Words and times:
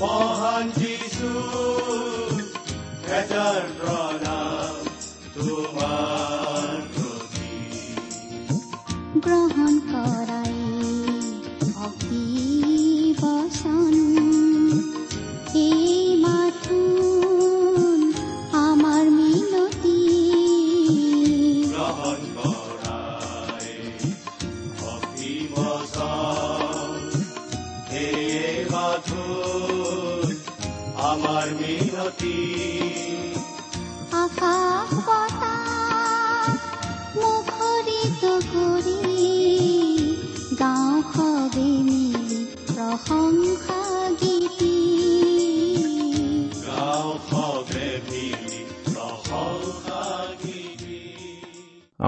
মহান 0.00 0.68
তোমাৰ 5.34 6.78
প্ৰতি 6.94 7.50
গ্ৰহণ 9.26 9.74
কৰাই 9.90 10.56
ভক্তি 11.66 12.24
বচন 13.20 14.09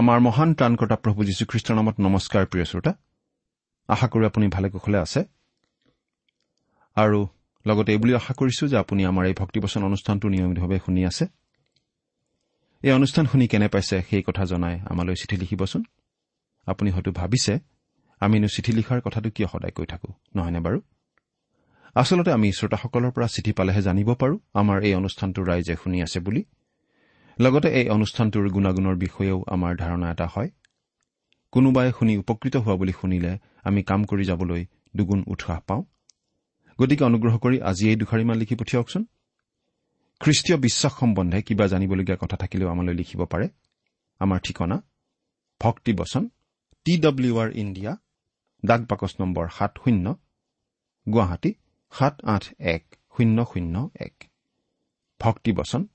আমাৰ 0.03 0.21
মহান 0.21 0.55
ত্ৰাণকৰ্তা 0.55 0.97
প্ৰভু 1.05 1.21
যীশুখ্ৰীষ্টৰ 1.25 1.75
নামত 1.79 1.97
নমস্কাৰ 2.01 2.47
প্ৰিয় 2.47 2.65
শ্ৰোতা। 2.65 2.93
আশা 3.89 4.07
কৰোঁ 4.09 4.27
আপুনি 4.27 4.47
ভালে 4.49 4.69
কুশলে 4.71 4.99
আছে। 4.99 5.21
আৰু 6.97 7.21
লগতে 7.67 7.93
এইবুলি 7.93 8.15
আশা 8.15 8.33
কৰিছো 8.35 8.65
যে 8.69 8.77
আপুনি 8.77 9.03
আমাৰ 9.05 9.25
এই 9.27 9.35
ভক্তিবচন 9.39 9.83
অনুষ্ঠানটো 9.85 10.27
নিয়মিতভাৱে 10.29 10.79
শুনি 10.87 11.03
আছে। 11.07 11.25
এই 12.83 12.93
অনুষ্ঠান 12.93 13.27
শুনি 13.27 13.49
কেনে 13.49 13.69
পাইছে 13.69 14.03
সেই 14.11 14.23
কথা 14.23 14.45
জনাই 14.45 14.81
আমালৈ 14.91 15.15
চিঠি 15.15 15.37
লিখিবচোন। 15.37 15.83
আপুনি 16.67 16.91
হয়তো 16.91 17.11
ভাবিছে 17.13 17.59
আমিনো 18.21 18.49
চিঠি 18.49 18.73
লিখাৰ 18.73 19.01
কথাটো 19.01 19.31
কিয় 19.31 19.49
সদায় 19.53 19.73
কৈ 19.73 19.87
থাকো 19.87 20.09
নহয়নে 20.37 20.61
বাৰু? 20.61 20.79
আচলতে 21.95 22.33
আমি 22.33 22.53
শ্ৰোতাসকলৰ 22.53 23.11
পৰা 23.11 23.27
চিঠি 23.27 23.53
পালেহে 23.53 23.83
জানিব 23.83 24.15
পাৰো 24.15 24.39
আমাৰ 24.55 24.83
এই 24.83 24.95
অনুষ্ঠানটো 24.95 25.41
ৰাইজে 25.43 25.75
শুনি 25.83 26.03
আছে 26.03 26.21
বুলি। 26.21 26.45
লগতে 27.41 27.69
এই 27.69 27.89
অনুষ্ঠানটোৰ 27.89 28.49
গুণাগুণৰ 28.49 28.97
বিষয়েও 28.97 29.45
আমাৰ 29.49 29.77
ধাৰণা 29.77 30.11
এটা 30.11 30.27
হয়। 30.27 30.51
কোনোবাই 31.53 31.93
শুনি 31.99 32.19
উপকৃত 32.19 32.57
হোৱা 32.57 32.77
বুলি 32.77 32.93
শুনিলে 32.93 33.39
আমি 33.65 33.83
কাম 33.83 34.05
কৰি 34.05 34.25
যাবলৈ 34.25 34.67
দুগুণ 34.97 35.25
উৎসাহ 35.27 35.61
পাওঁ। 35.61 35.83
গতিকে 36.81 37.05
অনুগ্ৰহ 37.05 37.39
কৰি 37.39 37.61
আজি 37.61 37.89
এই 37.89 37.97
দুখাৰিমান 37.97 38.37
লিখি 38.37 38.55
পঠিয়াওকচোন। 38.55 39.07
খ্ৰীষ্টীয় 40.21 40.59
বিশ্বাস 40.59 40.93
সম্বন্ধে 40.93 41.43
কিবা 41.43 41.67
জানিবলগীয়া 41.67 42.19
কথা 42.21 42.37
থাকিলেও 42.37 42.69
আমালৈ 42.69 42.95
লিখিব 42.95 43.25
পাৰে। 43.25 43.49
আমাৰ 44.19 44.39
ঠিকনা 44.39 44.83
ভক্তিবচন 45.61 46.29
টি 46.85 47.01
ডব্লিউ 47.01 47.39
আৰ 47.39 47.51
ইণ্ডিয়া 47.51 47.97
ডাক 48.65 48.81
বাকচ 48.81 49.15
নম্বৰ 49.21 49.49
সাত 49.49 49.79
শূন্য 49.85 50.17
গুৱাহাটী 51.13 51.55
সাত 51.91 52.25
আঠ 52.25 52.55
এক 52.59 52.85
শূন্য 53.17 53.45
শূন্য 53.45 53.91
এক। 54.01 54.25
ভক্তিবচন 55.21 55.87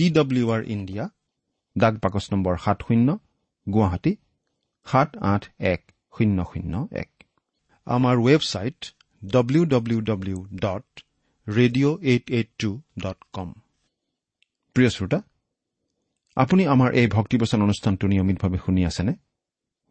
টি 0.00 0.06
ডব্লিউ 0.10 0.46
আৰ 0.50 0.62
ইণ্ডিয়া 0.74 1.04
ডাক 1.76 1.94
বাকচ 1.94 2.24
নম্বৰ 2.32 2.54
সাত 2.64 2.78
শূন্য 2.86 3.08
গুৱাহাটী 3.66 4.12
সাত 4.86 5.10
আঠ 5.32 5.42
এক 5.72 5.80
শূন্য 6.14 6.38
শূন্য 6.52 6.74
এক। 7.02 7.10
আমাৰ 7.86 8.14
website 8.26 8.78
W 9.22 9.62
W 9.64 9.98
W 10.00 10.38
dot 10.64 10.86
radio' 11.46 11.96
eight 12.02 12.24
eight 12.30 12.48
two 12.58 12.70
dot 13.04 13.18
com 13.32 13.48
প্ৰিয় 14.76 14.90
শ্ৰোতা 14.96 15.18
আপুনি 16.36 16.62
আমাৰ 16.66 16.90
এই 16.92 17.06
ভক্তিবচন 17.16 17.58
অনুষ্ঠানটো 17.62 18.04
নিয়মিতভাৱে 18.06 18.58
শুনি 18.64 18.82
আছেনে? 18.90 19.12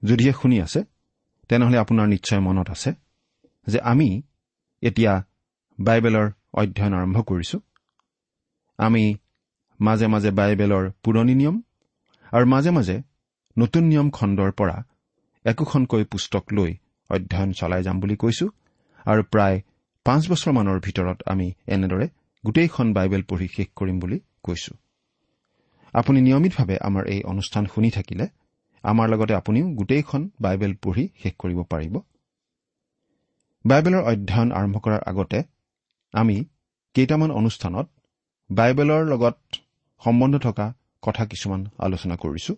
যদিহে 0.03 0.33
শুনি 0.41 0.57
আছে 0.61 0.79
তেনেহলে 1.49 1.77
আপোনাৰ 1.83 2.05
নিশ্চয় 2.07 2.39
মনত 2.39 2.67
আছে 2.69 2.91
যে 3.67 3.79
আমি 3.91 4.09
এতিয়া 4.81 5.13
বাইবেলৰ 5.79 6.27
অধ্যয়ন 6.53 6.93
আৰম্ভ 6.99 7.17
কৰিছো। 7.29 7.57
আমি 8.77 9.03
মাজে 9.79 10.07
মাজে 10.07 10.31
বাইবেলৰ 10.31 10.85
পুৰণি 11.03 11.33
নিয়ম 11.35 11.55
আৰু 12.31 12.45
মাজে 12.45 12.71
মাজে 12.71 12.95
নতুন 13.57 13.83
নিয়ম 13.83 14.07
খণ্ডৰ 14.09 14.51
পৰা 14.51 14.77
একোখনকৈ 15.45 16.03
পুস্তক 16.03 16.45
লৈ 16.51 16.71
অধ্যয়ন 17.09 17.51
চলাই 17.51 17.81
যাম 17.83 17.97
বুলি 17.99 18.15
কৈছো 18.15 18.45
আৰু 19.05 19.21
প্ৰায় 19.33 19.57
পাঁচ 20.05 20.23
বছৰমানৰ 20.31 20.77
ভিতৰত 20.79 21.17
আমি 21.25 21.47
এনেদৰে 21.67 22.07
গোটেইখন 22.43 22.87
বাইবেল 22.93 23.23
পঢ়ি 23.29 23.47
শেষ 23.55 23.67
কৰিম 23.75 23.97
বুলি 23.99 24.17
কৈছো। 24.43 24.73
আপুনি 25.93 26.19
নিয়মিতভাৱে 26.21 26.75
আমাৰ 26.77 27.03
এই 27.07 27.21
অনুষ্ঠান 27.23 27.63
শুনি 27.65 27.89
থাকিলে 27.89 28.25
আমাৰ 28.83 29.07
লগতে 29.09 29.33
আপুনিও 29.33 29.65
গোটেইখন 29.73 30.21
বাইবেল 30.41 30.73
পঢ়ি 30.83 31.03
শেষ 31.21 31.33
কৰিব 31.37 31.59
পাৰিব। 31.63 31.95
বাইবেলৰ 33.65 34.03
অধ্যয়ন 34.11 34.49
আৰম্ভ 34.51 34.75
কৰাৰ 34.77 35.01
আগতে 35.05 35.39
আমি 36.13 36.37
কেইটামান 36.95 37.31
অনুষ্ঠানত 37.31 37.87
বাইবেলৰ 38.49 39.01
লগত 39.05 39.37
সম্বন্ধ 40.05 40.35
থকা 40.37 40.73
কথা 41.01 41.25
কিছুমান 41.25 41.61
আলোচনা 41.77 42.15
কৰিছো। 42.15 42.53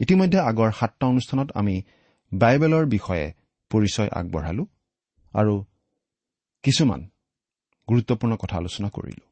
ইতিমধ্যে 0.00 0.38
আগৰ 0.40 0.70
সাতটা 0.72 1.06
অনুষ্ঠানত 1.06 1.48
আমি 1.54 1.82
বাইবেলৰ 2.32 2.84
বিষয়ে 2.86 3.26
পৰিচয় 3.70 4.08
আগবঢ়ালো 4.12 4.64
আৰু 5.34 5.64
কিছুমান 6.62 7.00
গুৰুত্বপূৰ্ণ 7.88 8.36
কথা 8.36 8.56
আলোচনা 8.56 8.88
কৰিলো। 8.88 9.24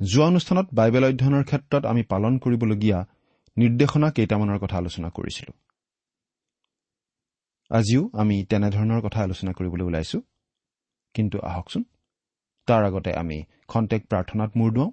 যোৱা 0.00 0.26
অনুষ্ঠানত 0.26 0.66
বাইবেল 0.74 1.04
অধ্যয়নৰ 1.04 1.44
ক্ষেত্ৰত 1.44 1.86
আমি 1.86 2.02
পালন 2.02 2.38
কৰিবলগীয়া 2.38 2.98
নিৰ্দেশনা 3.56 4.10
কেইটামানৰ 4.10 4.58
কথা 4.58 4.76
আলোচনা 4.76 5.08
কৰিছিলো। 5.10 5.52
আজিও 7.70 8.10
আমি 8.14 8.44
তেনেধৰণৰ 8.44 9.00
কথা 9.00 9.22
আলোচনা 9.22 9.52
কৰিবলৈ 9.52 9.84
ওলাইছো। 9.84 10.18
কিন্তু 11.14 11.36
আহকচোন 11.40 11.84
তাৰ 12.66 12.84
আগতে 12.84 13.12
আমি 13.12 13.44
খন্তেক 13.68 14.02
প্ৰাৰ্থনাত 14.06 14.50
মূৰ 14.56 14.70
দুৱাওঁ। 14.72 14.92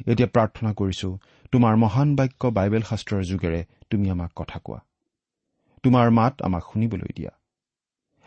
এতিয়া 0.00 0.28
প্ৰাৰ্থনা 0.28 0.72
কৰিছো 0.72 1.18
তোমাৰ 1.52 1.76
মহান 1.76 2.16
বাক্য 2.16 2.46
বাইবেল 2.46 2.82
শাস্ত্ৰৰ 2.82 3.22
যোগেৰে 3.24 3.64
তুমি 3.90 4.10
আমাক 4.10 4.30
কথা 4.36 4.58
কোৱা। 4.58 4.80
তোমাৰ 5.82 6.10
মাত 6.10 6.42
আমাক 6.42 6.62
শুনিবলৈ 6.72 7.12
দিয়া। 7.16 7.30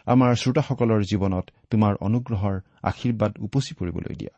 আমাৰ 0.05 0.35
শ্ৰোতাসকলৰ 0.35 1.01
জীৱনত 1.03 1.45
তোমাৰ 1.69 1.93
অনুগ্ৰহৰ 1.95 2.55
আশীৰ্বাদ 2.83 3.31
উপচি 3.39 3.73
পৰিবলৈ 3.75 4.15
দিয়া। 4.15 4.33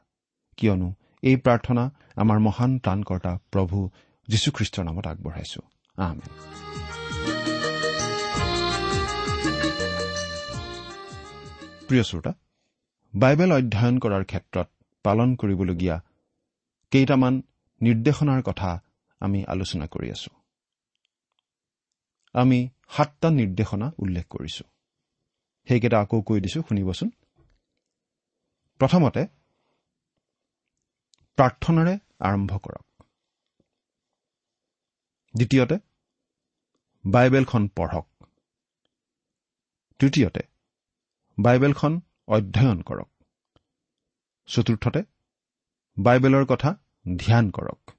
কিয়নো 0.57 0.93
এই 1.23 1.35
প্ৰাৰ্থনা 1.35 1.83
আমাৰ 2.15 2.39
মহান 2.39 2.79
ত্ৰাণকৰ্তা 2.79 3.39
প্ৰভু 3.51 3.89
যীশুখ্ৰীষ্টৰ 4.27 4.83
নামত 4.85 5.07
আগবঢ়াইছো। 5.07 5.61
আহমেদ 5.97 6.29
প্ৰিয় 11.87 12.03
শ্ৰোতা 12.03 12.33
বাইবেল 13.15 13.51
অধ্যয়ন 13.51 13.95
কৰাৰ 13.99 14.23
ক্ষেত্ৰত 14.23 14.67
পালন 15.03 15.35
কৰিবলগীয়া 15.35 15.95
কেইটামান 16.91 17.41
নিৰ্দেশনাৰ 17.81 18.41
কথা 18.43 18.69
আমি 19.19 19.45
আলোচনা 19.45 19.85
কৰি 19.87 20.11
আছো। 20.11 20.31
আমি 22.33 22.69
সাতটা 22.89 23.29
নিৰ্দেশনা 23.29 23.91
উল্লেখ 23.97 24.25
কৰিছো। 24.29 24.63
সেইকেইটা 25.67 25.99
আকৌ 25.99 26.21
কৈ 26.21 26.39
দিছো 26.41 26.61
শুনিবচোন। 26.61 27.09
প্ৰথমতে 28.79 29.27
প্ৰাৰ্থনাৰে 31.37 31.93
আৰম্ভ 32.19 32.51
কৰক। 32.57 32.85
দ্বিতীয়তে 35.35 35.77
বাইবেলখন 37.05 37.67
পঢ়ক। 37.67 38.07
তৃতীয়তে 39.99 40.41
বাইবেলখন 41.37 42.01
অধ্যয়ন 42.27 42.81
কৰক। 42.81 43.09
চতুৰ্থতে 44.47 45.03
বাইবেলৰ 45.99 46.45
কথা 46.45 46.75
ধ্যান 47.17 47.51
কৰক। 47.51 47.91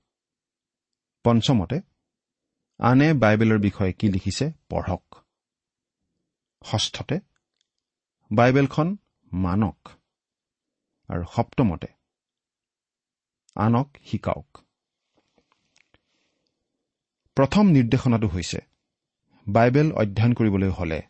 পঞ্চমতে 1.25 1.81
আনে 2.81 3.15
বাইবেলৰ 3.15 3.59
বিষয়ে 3.59 3.93
কি 3.93 4.09
লিখিছে 4.09 4.53
পঢ়ক। 4.69 5.17
ষষ্ঠতে 6.65 7.21
বাইবেলখন 8.33 8.97
মানক। 9.33 9.89
আৰু 11.09 11.25
সপ্তমতে 11.37 11.87
আনক 13.57 13.89
শিকাওক। 14.05 14.59
প্ৰথম 17.37 17.65
নিৰ্দেশনাটো 17.67 18.29
হৈছে 18.29 18.61
বাইবেল 19.49 19.93
অধ্যয়ন 19.93 20.33
কৰিবলৈ 20.33 20.69
হলে 20.69 21.03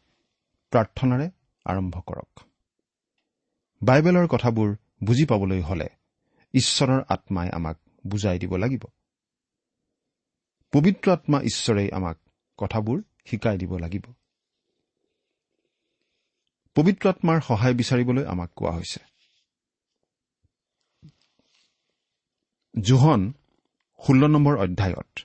প্ৰাৰ্থনাৰে 0.73 1.31
আৰম্ভ 1.65 2.01
কৰক। 2.01 2.41
বাইবেলৰ 3.83 4.27
কথাবোৰ 4.27 4.77
বুজি 5.05 5.25
পাবলৈ 5.27 5.63
হলে 5.63 5.89
ঈশ্বৰৰ 6.53 7.03
আত্মাই 7.09 7.51
আমাক 7.51 7.79
বুজাই 8.07 8.39
দিব 8.39 8.57
লাগিব। 8.57 8.85
পবিত্ৰ 10.73 11.11
আত্মা 11.11 11.43
ঈশ্বৰেই 11.43 11.91
আমাক 11.93 12.19
কথাবোৰ 12.59 13.03
শিকাই 13.25 13.59
দিব 13.59 13.77
লাগিব। 13.77 14.05
পবিত্ৰ 16.75 17.09
আত্মাৰ 17.09 17.41
সহায় 17.41 17.75
বিচাৰিবলৈ 17.75 18.27
আমাক 18.27 18.51
কোৱা 18.57 18.71
হৈছে। 18.71 19.01
জোহন 22.81 23.33
ষোল্ল 24.07 24.27
নম্বৰ 24.27 24.59
অধ্যায়ত। 24.59 25.19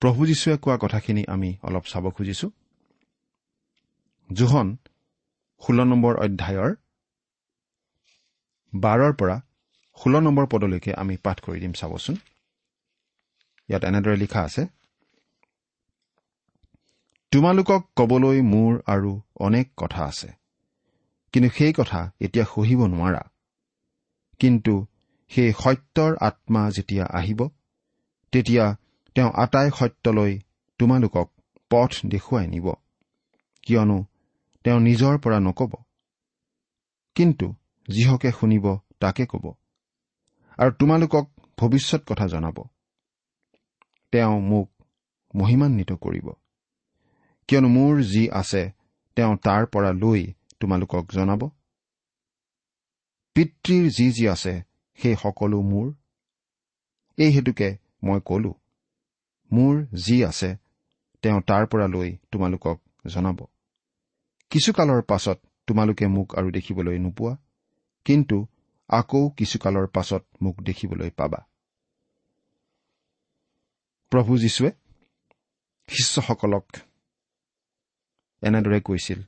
প্ৰভু 0.00 0.26
যীশুৱে 0.26 0.56
কোৱা 0.56 0.78
কথাখিনি 0.82 1.24
আমি 1.28 1.56
অলপ 1.62 1.82
চাব 1.84 2.10
খুজিছো। 2.10 2.50
জোহন 4.32 4.76
ষোল্ল 5.66 5.84
নম্বৰ 5.84 6.16
অধ্যায়ৰ 6.16 6.74
বাৰৰ 8.74 9.12
পৰা 9.12 9.45
ষোল্ল 9.98 10.16
নম্বৰ 10.20 10.46
পদলৈকে 10.46 10.90
আমি 10.94 11.16
পাঠ 11.16 11.36
কৰি 11.40 11.58
দিম 11.60 11.72
চাবচোন। 11.72 12.16
ইয়াত 13.68 13.82
এনেদৰে 13.84 14.16
লিখা 14.16 14.40
আছে 14.42 14.62
তোমালোকক 17.32 17.82
কবলৈ 17.96 18.38
মোৰ 18.52 18.72
আৰু 18.86 19.20
অনেক 19.40 19.66
কথা 19.76 20.02
আছে 20.04 20.28
কিন্তু 21.32 21.48
সেই 21.58 21.72
কথা 21.72 22.00
এতিয়া 22.20 22.44
সহিব 22.54 22.80
নোৱাৰা। 22.86 23.22
কিন্তু 24.40 24.74
সেই 25.30 25.52
সত্যৰ 25.52 26.12
আত্মা 26.20 26.62
যেতিয়া 26.70 27.04
আহিব 27.18 27.40
তেতিয়া 28.32 28.64
তেওঁ 29.14 29.30
আটাই 29.34 29.68
সত্যলৈ 29.78 30.32
তোমালোকক 30.78 31.28
পথ 31.70 31.90
দেখুৱাই 32.06 32.46
নিব। 32.46 32.66
কিয়নো 33.62 33.98
তেওঁ 34.64 34.80
নিজৰ 34.80 35.14
পৰা 35.18 35.38
নকব 35.40 35.72
কিন্তু 37.14 37.46
যিহকে 37.88 38.30
শুনিব 38.32 38.66
তাকে 39.00 39.26
কব। 39.26 39.44
আৰু 40.58 40.70
তোমালোকক 40.72 41.26
ভৱিষ্যত 41.58 42.02
কথা 42.08 42.26
জনাব। 42.26 42.56
তেওঁ 44.12 44.40
মোক 44.40 44.68
মহিমান্বিত 45.34 45.92
কৰিব। 45.92 46.26
কিয়নো 47.48 47.68
মোৰ 47.68 47.94
যি 48.02 48.22
আছে 48.32 48.62
তেওঁ 49.16 49.36
তাৰ 49.36 49.62
পৰা 49.66 49.90
লৈ 49.92 50.22
তোমালোকক 50.60 51.04
জনাব। 51.12 51.42
পিতৃৰ 53.36 53.84
যি 53.90 54.06
যি 54.12 54.24
আছে 54.28 54.54
সেই 54.98 55.16
সকলো 55.22 55.58
মোৰ। 55.62 55.86
এই 57.18 57.30
হেতুকে 57.32 57.68
মই 58.02 58.20
কলো 58.24 58.52
মোৰ 59.50 59.74
যি 59.96 60.16
আছে 60.24 60.50
তেওঁ 61.22 61.40
তাৰ 61.40 61.64
পৰা 61.66 61.86
লৈ 61.86 62.10
তোমালোকক 62.32 62.78
জনাব। 63.06 63.38
কিছুকালৰ 64.50 65.02
পাছত 65.02 65.38
তোমালোকে 65.66 66.06
মোক 66.06 66.28
আৰু 66.38 66.48
দেখিবলৈ 66.50 66.98
নোপোৱা 66.98 67.32
কিন্তু 68.06 68.36
আকৌ 68.88 69.28
কিছুকালৰ 69.28 69.86
পাছত 69.86 70.22
মোক 70.42 70.56
দেখিবলৈ 70.62 71.10
পাবা। 71.10 71.38
প্ৰভু 74.12 74.38
যীশুৱে 74.38 74.70
শিষ্যসকলক 75.88 76.66
এনেদৰে 78.42 78.80
কৈছিল 78.80 79.20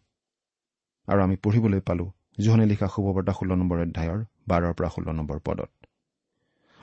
আৰু 1.08 1.20
আমি 1.22 1.37
পঢ়িবলৈ 1.37 1.81
পালো 1.81 2.06
জোহনে 2.40 2.66
লিখা 2.66 2.87
শুভবাৰ্তা 2.87 3.32
ষোল্ল 3.32 3.52
নম্বৰ 3.55 3.78
অধ্যায়ৰ 3.78 4.20
বাৰৰ 4.49 4.75
পৰা 4.75 4.88
ষোল্ল 4.88 5.08
নম্বৰ 5.12 5.38
পদত। 5.38 5.70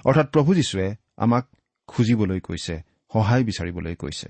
অৰ্থাৎ 0.05 0.27
প্ৰভু 0.31 0.55
যীশুৱে 0.55 0.95
আমাক 1.17 1.45
খুজিবলৈ 1.87 2.39
কৈছে 2.39 2.75
সহায় 3.13 3.43
বিচাৰিবলৈ 3.43 3.95
কৈছে। 3.95 4.27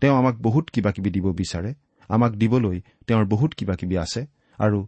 তেওঁ 0.00 0.16
আমাক 0.16 0.34
বহুত 0.34 0.70
কিবা 0.70 0.90
কিবি 0.92 1.10
দিব 1.10 1.26
বিচাৰে 1.32 1.74
আমাক 2.08 2.32
দিবলৈ 2.32 2.80
তেওঁৰ 3.06 3.24
বহুত 3.24 3.54
কিবা 3.54 3.74
কিবি 3.76 3.98
আছে 3.98 4.26
আৰু 4.58 4.86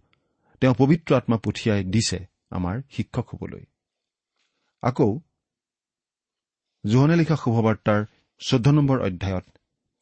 তেওঁ 0.60 0.74
পবিত্ৰ 0.78 1.14
আত্মা 1.14 1.36
পঠিয়াই 1.36 1.84
দিছে। 1.84 2.37
আমাৰ 2.50 2.76
শিক্ষক 2.90 3.26
হবলৈ 3.30 3.64
আকৌ 4.82 5.10
জোহনে 6.84 7.16
লিখা 7.16 7.36
শুভবাৰ্তাৰ 7.36 8.00
চৈধ্য 8.40 8.68
নম্বৰ 8.70 8.98
অধ্যায়ত 9.00 9.46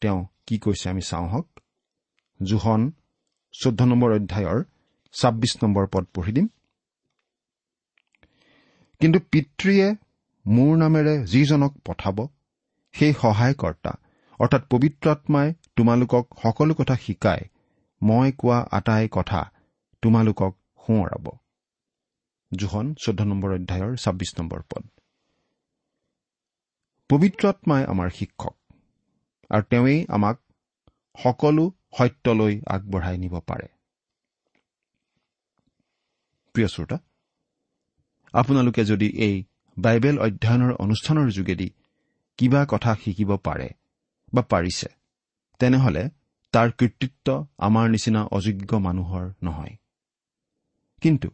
তেওঁ 0.01 0.19
কি 0.47 0.55
কৈছে 0.57 0.85
আমি 0.89 1.01
চাওঁ 1.01 1.27
হওক 1.29 1.47
জোহন 2.39 2.81
চৈধ্য 3.53 3.81
নম্বৰ 3.83 4.09
অধ্যায়ৰ 4.11 4.59
ছাব্বিছ 5.13 5.53
নম্বৰ 5.63 5.85
পদ 5.93 6.05
পঢ়ি 6.15 6.31
দিম। 6.31 6.47
কিন্তু 9.01 9.19
পিতৃয়ে 9.31 9.87
মোৰ 10.45 10.77
নামেৰে 10.77 11.13
যিজনক 11.25 11.73
পঠাব 11.85 12.17
সেই 12.95 13.13
সহায়কৰ্তা 13.13 13.93
অৰ্থাৎ 14.39 14.63
পবিত্ৰ 14.69 15.05
আত্মাই 15.09 15.47
তোমালোকক 15.75 16.25
সকলো 16.43 16.73
কথা 16.73 16.95
শিকাই 16.95 17.41
মই 18.01 18.29
কোৱা 18.37 18.57
আটাই 18.71 19.05
কথা 19.11 19.41
তোমালোকক 20.03 20.53
সোঁৱৰাব। 20.83 21.25
জোহন 22.51 22.87
চৈধ্য 22.95 23.23
নম্বৰ 23.23 23.51
অধ্যায়ৰ 23.53 23.95
ছাব্বিছ 23.95 24.31
নম্বৰ 24.39 24.61
পদ। 24.61 24.83
পবিত্ৰ 27.09 27.43
আত্মাই 27.47 27.83
আমাৰ 27.85 28.09
শিক্ষক 28.09 28.55
আৰু 29.51 29.63
তেওঁৱেই 29.69 29.99
আমাক 30.09 30.37
সকলো 31.17 31.65
সত্যলৈ 31.97 32.53
আগবঢ়াই 32.67 33.17
নিব 33.17 33.35
পাৰে। 33.39 33.67
প্ৰিয় 36.55 36.67
শ্ৰোতা 36.67 36.97
আপোনালোকে 38.33 38.83
যদি 38.85 39.07
এই 39.27 39.35
বাইবেল 39.77 40.15
অধ্যয়নৰ 40.19 40.71
অনুষ্ঠানৰ 40.73 41.27
যোগেদি 41.31 41.69
কিবা 42.37 42.61
কথা 42.69 42.91
শিকিব 42.95 43.31
পাৰে 43.37 43.69
বা 44.33 44.41
পাৰিছে 44.41 44.89
তেনেহলে 45.59 46.03
তাৰ 46.53 46.71
কৃতিত্ব 46.71 47.27
আমাৰ 47.57 47.85
নিচিনা 47.89 48.21
অযোগ্য 48.31 48.71
মানুহৰ 48.77 49.25
নহয়। 49.43 49.75
কিন্তু 51.01 51.29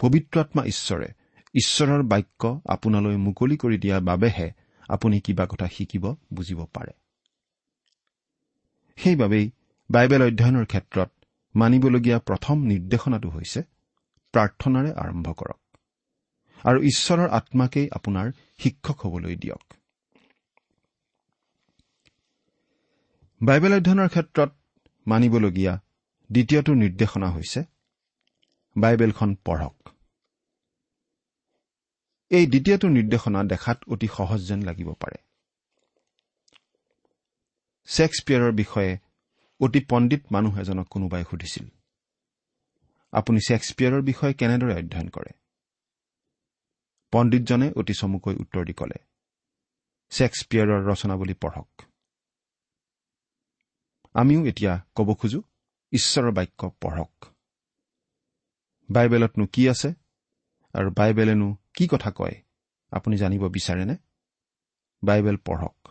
পবিত্ৰ 0.00 0.40
আত্মা 0.40 0.62
ঈশ্বৰে 0.64 1.08
ঈশ্বৰৰ 1.54 2.02
বাক্য 2.02 2.42
আপোনালৈ 2.66 3.16
মুকলি 3.16 3.56
কৰি 3.56 3.76
দিয়াৰ 3.78 4.00
বাবেহে 4.00 4.48
আপুনি 4.88 5.20
কিবা 5.20 5.46
কথা 5.46 5.66
শিকিব 5.68 6.04
বুজিব 6.34 6.60
পাৰে। 6.64 6.92
সেইবাবেই 8.98 9.50
বাইবেল 9.90 10.22
অধ্যয়নৰ 10.22 10.66
ক্ষেত্ৰত 10.66 11.10
মানিবলগীয়া 11.54 12.18
প্ৰথম 12.18 12.56
নিৰ্দেশনাটো 12.66 13.28
হৈছে 13.28 13.60
প্ৰাৰ্থনাৰে 14.34 14.90
আৰম্ভ 14.94 15.26
কৰক 15.32 15.60
আৰু 16.64 16.78
ঈশ্বৰৰ 16.82 17.28
আত্মাকেই 17.30 17.88
আপোনাৰ 17.90 18.32
শিক্ষক 18.58 19.06
হবলৈ 19.06 19.36
দিয়ক। 19.36 19.64
বাইবেল 23.40 23.72
অধ্যয়নৰ 23.74 24.08
ক্ষেত্ৰত 24.08 24.50
মানিবলগীয়া 25.06 25.74
দ্বিতীয়টো 26.30 26.72
নিৰ্দেশনা 26.74 27.28
হৈছে 27.30 27.60
বাইবেলখন 28.76 29.34
পঢ়ক। 29.44 29.79
এই 32.30 32.44
দ্বিতীয়টো 32.46 32.86
নিৰ্দেশনা 32.88 33.40
দেখাত 33.44 33.78
অতি 33.88 34.08
সহজ 34.16 34.40
যেন 34.48 34.60
লাগিব 34.62 34.88
পাৰে। 34.92 35.18
ছেক্সপিয়াৰৰ 37.88 38.52
বিষয়ে 38.52 38.92
অতি 39.60 39.80
পণ্ডিত 39.90 40.22
মানুহ 40.32 40.52
এজনক 40.60 40.86
কোনোবাই 40.90 41.24
সুধিছিল 41.30 41.66
আপুনি 43.12 43.38
ছেক্সপিয়াৰৰ 43.48 44.02
বিষয়ে 44.02 44.34
কেনেদৰে 44.34 44.74
অধ্যয়ন 44.74 45.08
কৰে? 45.08 45.32
পণ্ডিতজনে 47.12 47.66
অতি 47.76 47.94
চমুকৈ 47.94 48.34
উত্তৰ 48.34 48.62
দি 48.64 48.72
ক'লে 48.72 48.98
শ্বেক্সপিয়াৰৰ 50.12 50.80
ৰচনাৱলী 50.90 51.34
পঢ়ক। 51.34 51.70
আমিও 54.14 54.40
এতিয়া 54.46 54.72
ক'ব 54.96 55.08
খোজো 55.14 55.40
ঈশ্বৰৰ 55.92 56.32
বাক্য 56.32 56.60
পঢ়ক। 56.80 57.14
বাইবেলতনো 58.88 59.44
কি 59.46 59.62
আছে 59.68 59.88
আৰু 60.74 60.88
বাইবেলেনো 60.90 61.48
কি 61.80 61.88
কথা 61.90 62.10
কয়? 62.10 62.42
আপুনি 62.90 63.16
জানিব 63.16 63.42
বিচাৰেনে? 63.48 63.96
বাইবেল 65.02 65.36
পঢ়ক। 65.36 65.88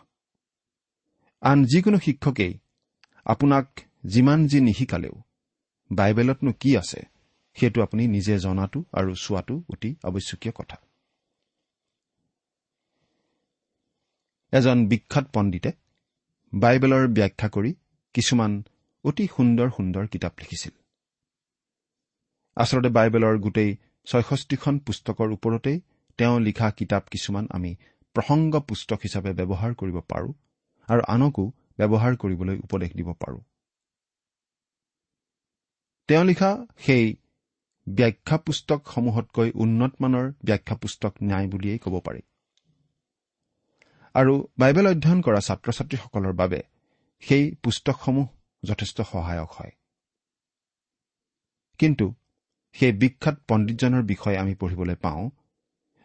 আন 1.40 1.64
যিকোনো 1.64 1.98
শিক্ষকেই 1.98 2.58
আপোনাক 3.24 3.80
যিমান 4.06 4.46
যি 4.46 4.60
নিশিকালেও 4.60 5.12
বাইবেলতনো 5.90 6.52
কি 6.52 6.76
আছে 6.76 7.00
সেইটো 7.54 7.82
আপুনি 7.82 8.06
নিজে 8.06 8.38
জনাটো 8.38 8.84
আৰু 8.92 9.14
চোৱাটো 9.14 9.62
অতি 9.68 9.96
আৱশ্যকীয় 10.04 10.54
কথা। 10.54 10.76
এজন 14.52 14.86
বিখ্যাত 14.86 15.24
পণ্ডিতে 15.34 15.72
বাইবেলৰ 16.54 17.08
ব্যাখ্যা 17.08 17.48
কৰি 17.48 17.74
কিছুমান 18.14 18.62
অতি 19.04 19.28
সুন্দৰ 19.36 19.70
সুন্দৰ 19.70 20.06
কিতাপ 20.06 20.32
লিখিছিল। 20.38 20.72
আচলতে 22.56 22.88
বাইবেলৰ 22.88 23.38
গোটেই 23.38 23.76
ছয়ষষ্ঠিখন 24.06 24.78
পুস্তকৰ 24.78 25.32
ওপৰতেই 25.32 25.80
তেওঁ 26.18 26.40
লিখা 26.40 26.70
কিতাপ 26.70 27.08
কিছুমান 27.08 27.46
আমি 27.50 27.76
প্ৰসংগ 28.14 28.56
পুস্তক 28.60 28.98
হিচাপে 29.02 29.32
ব্যৱহাৰ 29.32 29.74
কৰিব 29.74 30.00
পাৰোঁ 30.00 30.32
আৰু 30.88 31.02
আনকো 31.08 31.52
ব্যৱহাৰ 31.78 32.16
কৰিবলৈ 32.16 32.56
উপদেশ 32.58 32.90
দিব 32.92 33.12
পাৰোঁ। 33.12 33.40
তেওঁ 36.08 36.24
লিখা 36.24 36.66
সেই 36.78 37.16
ব্যাখ্যা 37.88 38.38
পুস্তকসমূহতকৈ 38.38 39.52
উন্নতমানৰ 39.54 40.32
ব্যাখ্যা 40.44 40.76
পুস্তক 40.76 41.12
নাই 41.22 41.46
বুলিয়েই 41.46 41.78
ক'ব 41.78 42.00
পাৰি। 42.00 42.22
আৰু 44.14 44.48
বাইবেল 44.58 44.86
অধ্যয়ন 44.86 45.20
কৰা 45.20 45.40
ছাত্ৰ 45.40 45.72
ছাত্ৰীসকলৰ 45.72 46.32
বাবে 46.32 46.60
সেই 47.20 47.54
পুস্তকসমূহ 47.54 48.26
যথেষ্ট 48.62 49.00
সহায়ক 49.00 49.50
হয়। 49.50 49.70
কিন্তু 51.78 52.14
সেই 52.74 52.92
বিখ্যাত 52.92 53.36
পণ্ডিতজনৰ 53.48 54.02
বিষয়ে 54.02 54.38
আমি 54.38 54.54
পঢ়িবলৈ 54.54 54.94
পাওঁ 54.94 55.30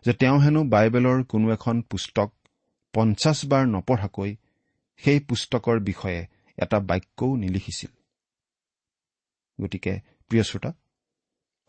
যে 0.06 0.14
তেওঁ 0.14 0.38
হেনো 0.40 0.62
বাইবেলৰ 0.64 1.20
কোনো 1.24 1.46
এখন 1.52 1.76
পুস্তক 1.82 2.30
পঞ্চাছ 2.94 3.38
বাৰ 3.46 3.64
নপঢ়াকৈ 3.68 4.32
সেই 5.04 5.20
পুস্তকৰ 5.20 5.78
বিষয়ে 5.80 6.22
এটা 6.58 6.78
বাক্যও 6.80 7.36
নিলিখিছিল। 7.36 7.92
গতিকে 9.60 9.94
প্ৰিয় 10.32 10.44
শ্ৰোতা 10.44 10.72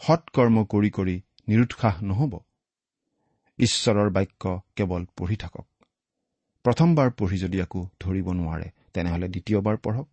সৎকৰ্ম 0.01 0.57
কৰি 0.65 0.91
কৰি 0.91 1.17
নিৰুৎসাহ 1.49 1.95
নহ'ব। 2.03 2.33
ঈশ্বৰৰ 3.59 4.09
বাক্য 4.11 4.43
কেৱল 4.77 5.03
পঢ়ি 5.17 5.37
থাকক। 5.37 5.67
প্ৰথমবাৰ 6.65 7.09
পঢ়ি 7.11 7.39
যদি 7.39 7.57
একো 7.61 7.81
ধৰিব 8.01 8.27
নোৱাৰে 8.33 8.69
তেনেহলে 8.93 9.27
দ্বিতীয়বাৰ 9.29 9.77
পঢ়ক। 9.77 10.07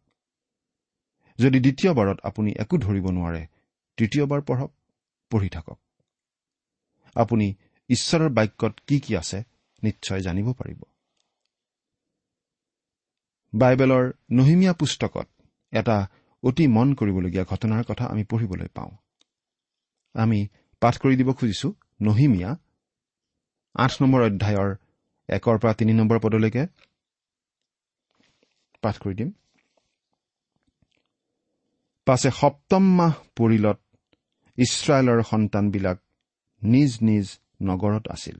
যদি 1.39 1.59
দ্বিতীয়বাৰত 1.59 2.17
আপুনি 2.23 2.51
একো 2.59 2.75
ধৰিব 2.77 3.05
নোৱাৰে 3.11 3.41
তৃতীয়বাৰ 3.97 4.41
পঢ়ক 4.41 4.71
পঢ়ি 5.31 5.49
থাকক। 5.49 5.77
আপুনি 7.15 7.55
ঈশ্বৰৰ 7.89 8.29
বাক্যত 8.29 8.73
কি 8.87 8.99
কি 8.99 9.17
আছে 9.17 9.43
নিশ্চয় 9.83 10.21
জানিব 10.21 10.53
পাৰিব। 10.53 10.81
বাইবেলৰ 13.53 14.11
নহিমীয়া 14.31 14.73
পুস্তকত 14.73 15.27
এটা 15.71 16.07
অতি 16.43 16.67
মন 16.67 16.93
কৰিবলগীয়া 16.93 17.45
ঘটনাৰ 17.45 17.83
কথা 17.83 18.05
আমি 18.05 18.23
পঢ়িবলৈ 18.23 18.67
পাওঁ। 18.67 18.91
আমি 20.15 20.47
পাঠ 20.81 20.97
কৰি 20.97 21.15
দিব 21.15 21.33
খুজিছো 21.33 21.73
নহিমীয়া 22.01 22.55
আঠ 23.75 23.91
নম্বৰ 24.01 24.21
অধ্যায়ৰ 24.21 24.69
একৰ 25.29 25.57
পৰা 25.57 25.73
তিনি 25.73 25.93
নম্বৰ 25.93 26.19
পদলৈকে। 26.19 26.63
পাঠ 28.81 28.97
কৰি 28.97 29.15
দিম। 29.15 29.31
পাছে 32.07 32.29
সপ্তম 32.31 32.83
মাহ 32.95 33.13
পৰিলত 33.35 33.82
ইছৰাইলৰ 34.57 35.19
সন্তানবিলাক 35.23 35.97
নিজ 36.61 36.91
নিজ 37.01 37.27
নগৰত 37.61 38.05
আছিল। 38.07 38.37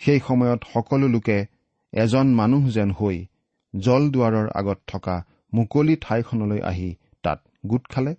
সেই 0.00 0.20
সময়ত 0.28 0.60
সকলো 0.72 1.06
লোকে 1.08 1.38
এজন 1.92 2.26
মানুহ 2.34 2.62
যেন 2.76 2.90
হৈ 2.90 3.16
জলদুৱাৰৰ 3.74 4.48
আগত 4.54 4.78
থকা 4.86 5.16
মুকলি 5.52 5.94
ঠাইখনলৈ 5.96 6.60
আহি 6.70 6.90
তাত 7.22 7.38
গোট 7.66 7.84
খালে 7.88 8.12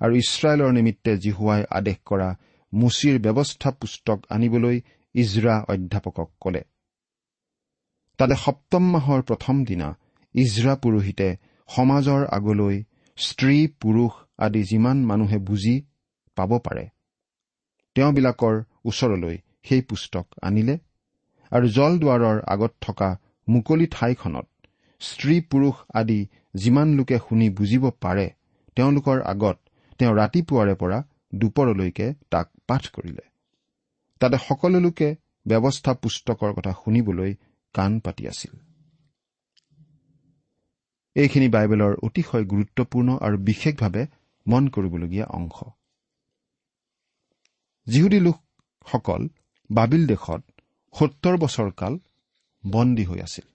আৰু 0.00 0.12
ইছৰাইলৰ 0.16 0.70
নিমিত্তে 0.72 1.12
জিহুৱাই 1.16 1.62
আদেশ 1.70 1.98
কৰা 2.04 2.28
মুচিৰ 2.72 3.16
ব্যৱস্থা 3.18 3.70
পুস্তক 3.70 4.18
আনিবলৈ 4.30 4.76
ইজৰা 5.14 5.54
অধ্যাপকক 5.68 6.28
কলে। 6.40 6.62
তাতে 8.18 8.34
সপ্তম 8.34 8.84
মাহৰ 8.90 9.20
প্ৰথম 9.22 9.56
দিনা 9.64 9.88
ইজৰা 10.34 10.74
পুৰোহিতে 10.82 11.28
সমাজৰ 11.68 12.22
আগলৈ 12.36 12.76
স্ত্ৰী 13.18 13.66
পুৰুষ 13.80 14.12
আদি 14.38 14.62
যিমান 14.62 15.04
মানুহে 15.04 15.38
বুজি 15.38 15.82
পাব 16.36 16.58
পাৰে 16.58 16.84
তেওঁবিলাকৰ 17.94 18.64
ওচৰলৈ 18.84 19.36
সেই 19.62 19.82
পুস্তক 19.82 20.26
আনিলে 20.42 20.78
আৰু 21.52 21.66
জলদুৱাৰৰ 21.68 22.42
আগত 22.46 22.72
থকা 22.80 23.08
মুকলি 23.48 23.86
ঠাইখনত 23.86 24.46
স্ত্ৰী 25.00 25.40
পুৰুষ 25.40 25.74
আদি 25.94 26.28
যিমান 26.54 26.88
লোকে 26.94 27.18
শুনি 27.18 27.50
বুজিব 27.50 27.90
পাৰে 27.90 28.26
তেওঁলোকৰ 28.76 29.22
আগত 29.22 29.56
তেওঁ 29.98 30.14
ৰাতিপুৱাৰে 30.14 30.74
পৰা 30.74 30.98
দুপৰলৈকে 31.34 32.14
তাক 32.30 32.46
পাঠ 32.66 32.82
কৰিলে। 32.88 33.24
তাতে 34.20 34.36
সকলো 34.48 34.78
লোকে 34.80 35.08
ব্যৱস্থা 35.46 35.92
পুস্তকৰ 35.94 36.52
কথা 36.52 36.72
শুনিবলৈ 36.84 37.34
কাণ 37.74 38.00
পাতি 38.00 38.28
আছিল। 38.28 38.65
এইখিনি 41.16 41.48
বাইবেলৰ 41.48 41.92
অতিশয় 42.02 42.44
গুৰুত্বপূৰ্ণ 42.44 43.18
আৰু 43.18 43.36
বিশেষভাৱে 43.38 44.06
মন 44.46 44.68
কৰিবলগীয়া 44.68 45.26
অংশ। 45.26 45.64
যিহুদী 47.86 48.20
লোকসকল 48.20 49.28
বাবিল 49.70 50.06
দেশত 50.06 50.42
সত্তৰ 50.94 51.36
বছৰ 51.36 51.70
কাল 51.72 51.98
বন্দী 52.64 53.04
হৈ 53.04 53.20
আছিল। 53.20 53.46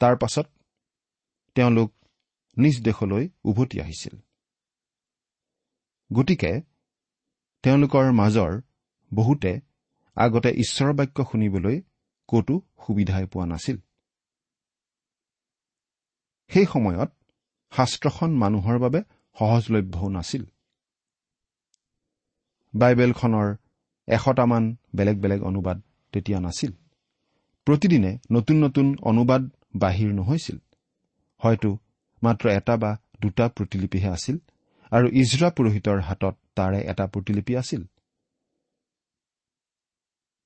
তাৰ 0.00 0.16
পাছত 0.16 0.46
তেওঁলোক 1.54 1.90
নিজ 2.56 2.82
দেশলৈ 2.82 3.28
উভতি 3.44 3.80
আহিছিল। 3.80 4.14
গতিকে 6.12 6.52
তেওঁলোকৰ 7.62 8.12
মাজৰ 8.12 8.52
বহুতে 9.14 9.60
আগতে 10.16 10.50
ঈশ্বৰৰ 10.50 10.92
বাক্য 10.92 11.24
শুনিবলৈ 11.32 11.82
কতো 12.28 12.54
সুবিধাই 12.86 13.26
পোৱা 13.26 13.46
নাছিল। 13.46 13.76
সেই 16.52 16.66
সময়ত 16.72 17.10
শাস্ত্ৰখন 17.76 18.30
মানুহৰ 18.36 18.78
বাবে 18.78 19.00
সহজলভ্যও 19.38 20.08
নাছিল। 20.08 20.44
বাইবেলখনৰ 22.74 23.48
এশটামান 24.08 24.76
বেলেগ 24.96 25.16
বেলেগ 25.20 25.42
অনুবাদ 25.42 25.82
তেতিয়া 26.12 26.40
নাছিল। 26.40 26.72
প্ৰতিদিনে 27.64 28.18
নতুন 28.32 28.56
নতুন 28.64 28.96
অনুবাদ 29.02 29.42
বাহিৰ 29.76 30.14
নহৈছিল। 30.14 30.58
হয়তো 31.38 31.78
মাত্ৰ 32.22 32.48
এটা 32.48 32.76
বা 32.76 32.98
দুটা 33.20 33.48
প্ৰতিলিপিহে 33.48 34.08
আছিল 34.08 34.38
আৰু 34.90 35.08
ইজৰা 35.12 35.50
পুৰোহিতৰ 35.50 36.00
হাতত 36.00 36.36
তাৰে 36.54 36.80
এটা 36.82 37.06
প্ৰতিলিপি 37.06 37.56
আছিল। 37.56 37.82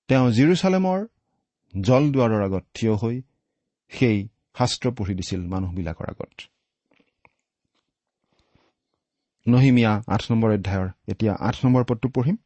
তেওঁ 0.09 0.31
জিৰচালেমৰ 0.31 1.07
জলদুৱাৰৰ 1.81 2.43
আগত 2.45 2.65
থিয় 2.75 2.95
হৈ 2.95 3.23
সেই 3.89 4.29
শাস্ত্ৰ 4.57 4.87
পঢ়ি 4.99 5.15
দিছিল 5.15 5.41
মানুহবিলাকৰ 5.47 6.07
আগত। 6.13 6.35
নহিমীয়া 9.47 9.93
আঠ 10.09 10.23
নম্বৰ 10.31 10.51
অধ্যায়ৰ 10.53 10.89
এতিয়া 11.13 11.33
আঠ 11.49 11.57
নম্বৰ 11.65 11.83
পদটো 11.89 12.09
পঢ়িম। 12.17 12.37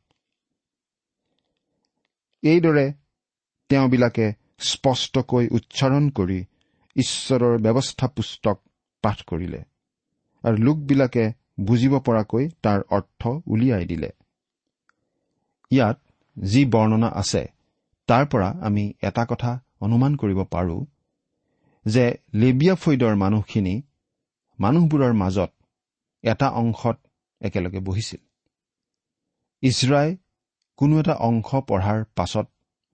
এইদৰে 2.43 2.87
তেওঁবিলাকে 3.71 4.27
স্পষ্টকৈ 4.69 5.45
উচ্চাৰণ 5.57 6.05
কৰি 6.11 6.39
ঈশ্বৰৰ 6.97 7.55
ব্যৱস্থা 7.59 8.07
পুস্তক 8.17 8.57
পাঠ 9.05 9.19
কৰিলে 9.23 9.61
আৰু 10.45 10.57
লোকবিলাকে 10.67 11.25
বুজিব 11.61 11.95
পৰাকৈ 12.07 12.45
তাৰ 12.63 12.81
অৰ্থ 12.91 13.23
উলিয়াই 13.47 13.85
দিলে। 13.85 14.11
ইয়াত 15.71 15.99
যি 16.37 16.63
বৰ্ণনা 16.65 17.09
আছে 17.15 17.43
তাৰ 18.09 18.25
পৰা 18.27 18.49
আমি 18.63 18.85
এটা 19.03 19.25
কথা 19.25 19.51
অনুমান 19.81 20.13
কৰিব 20.17 20.41
পাৰো 20.55 20.77
যে 21.87 22.05
লেবিয়া 22.35 22.75
ফৈদৰ 22.75 23.15
মানুহখিনি 23.17 23.83
মানুহবোৰৰ 24.59 25.13
মাজত 25.13 25.51
এটা 26.25 26.49
অংশত 26.51 26.97
একেলগে 27.41 27.81
বহিছিল। 27.81 28.21
ইজৰাই 29.63 30.17
কোনো 30.79 31.01
এটা 31.01 31.15
অংশ 31.15 31.49
পঢ়াৰ 31.69 32.05
পাছত 32.17 32.47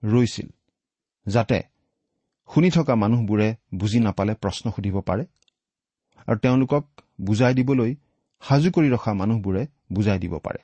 ৰৈছিল 0.03 0.47
যাতে 1.25 1.59
শুনি 2.49 2.69
থকা 2.71 2.95
মানুহবোৰে 2.95 3.55
বুজি 3.73 3.99
নাপালে 3.99 4.33
প্ৰশ্ন 4.35 4.65
সুধিব 4.71 4.97
পাৰে 5.01 5.23
আৰু 6.27 6.37
তেওঁলোকক 6.37 6.83
বুজাই 7.21 7.53
দিবলৈ 7.53 7.91
সাজু 8.43 8.69
কৰি 8.71 8.87
ৰখা 8.89 9.13
মানুহবোৰে 9.13 9.63
বুজাই 9.91 10.19
দিব 10.19 10.33
পাৰে। 10.37 10.59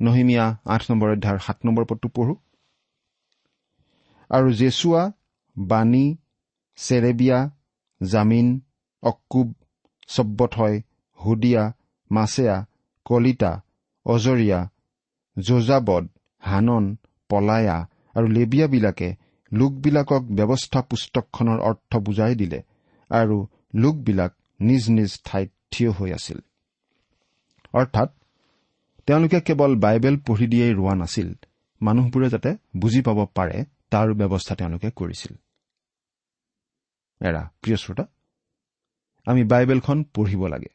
নহিমীয়া 0.00 0.44
আঠ 0.64 0.82
নম্বৰ 0.90 1.08
অধ্যায়ৰ 1.10 1.38
সাত 1.38 1.58
নম্বৰ 1.66 1.84
পদটো 1.84 2.08
পঢ়ো। 2.08 2.34
আৰু 4.30 4.48
জেচুৱা 4.52 5.02
বাণী 5.58 6.06
চেৰেবিয়া 6.78 7.38
জামিন 8.00 8.48
অক্কুব 9.02 9.48
চব্বথয় 10.08 10.76
হুদিয়া 11.20 11.64
মাছেয়া 12.10 12.56
কলিতা 13.06 13.52
অজৰিয়া 14.06 14.60
যোজাবদ 15.36 16.04
হানন 16.42 16.84
পলায়া 17.30 17.76
আৰু 18.14 18.26
লেবিয়াবিলাকে 18.28 19.08
লোকবিলাকক 19.52 20.22
ব্যৱস্থা 20.38 20.80
পুস্তকখনৰ 20.82 21.58
অৰ্থ 21.60 21.92
বুজাই 21.96 22.34
দিলে 22.34 22.60
আৰু 23.10 23.36
লোকবিলাক 23.74 24.32
নিজ 24.60 24.82
নিজ 24.88 25.10
ঠাইত 25.24 25.50
থিয় 25.72 25.90
হৈ 25.90 26.10
আছিল। 26.12 26.38
অৰ্থাৎ 27.74 28.08
তেওঁলোকে 29.08 29.38
কেৱল 29.40 29.72
বাইবেল 29.76 30.16
পঢ়ি 30.26 30.46
দিয়েই 30.46 30.74
ৰোৱা 30.74 30.94
নাছিল 30.94 31.28
মানুহবোৰে 31.80 32.28
যাতে 32.30 32.50
বুজি 32.76 33.00
পাব 33.02 33.18
পাৰে 33.34 33.58
তাৰ 33.90 34.08
ব্যৱস্থা 34.14 34.54
তেওঁলোকে 34.54 34.88
কৰিছিল। 34.90 35.32
এৰা 37.20 37.42
প্ৰিয় 37.62 37.76
শ্ৰোতা 37.76 38.04
আমি 39.26 39.42
বাইবেলখন 39.44 39.98
পঢ়িব 40.14 40.42
লাগে। 40.46 40.70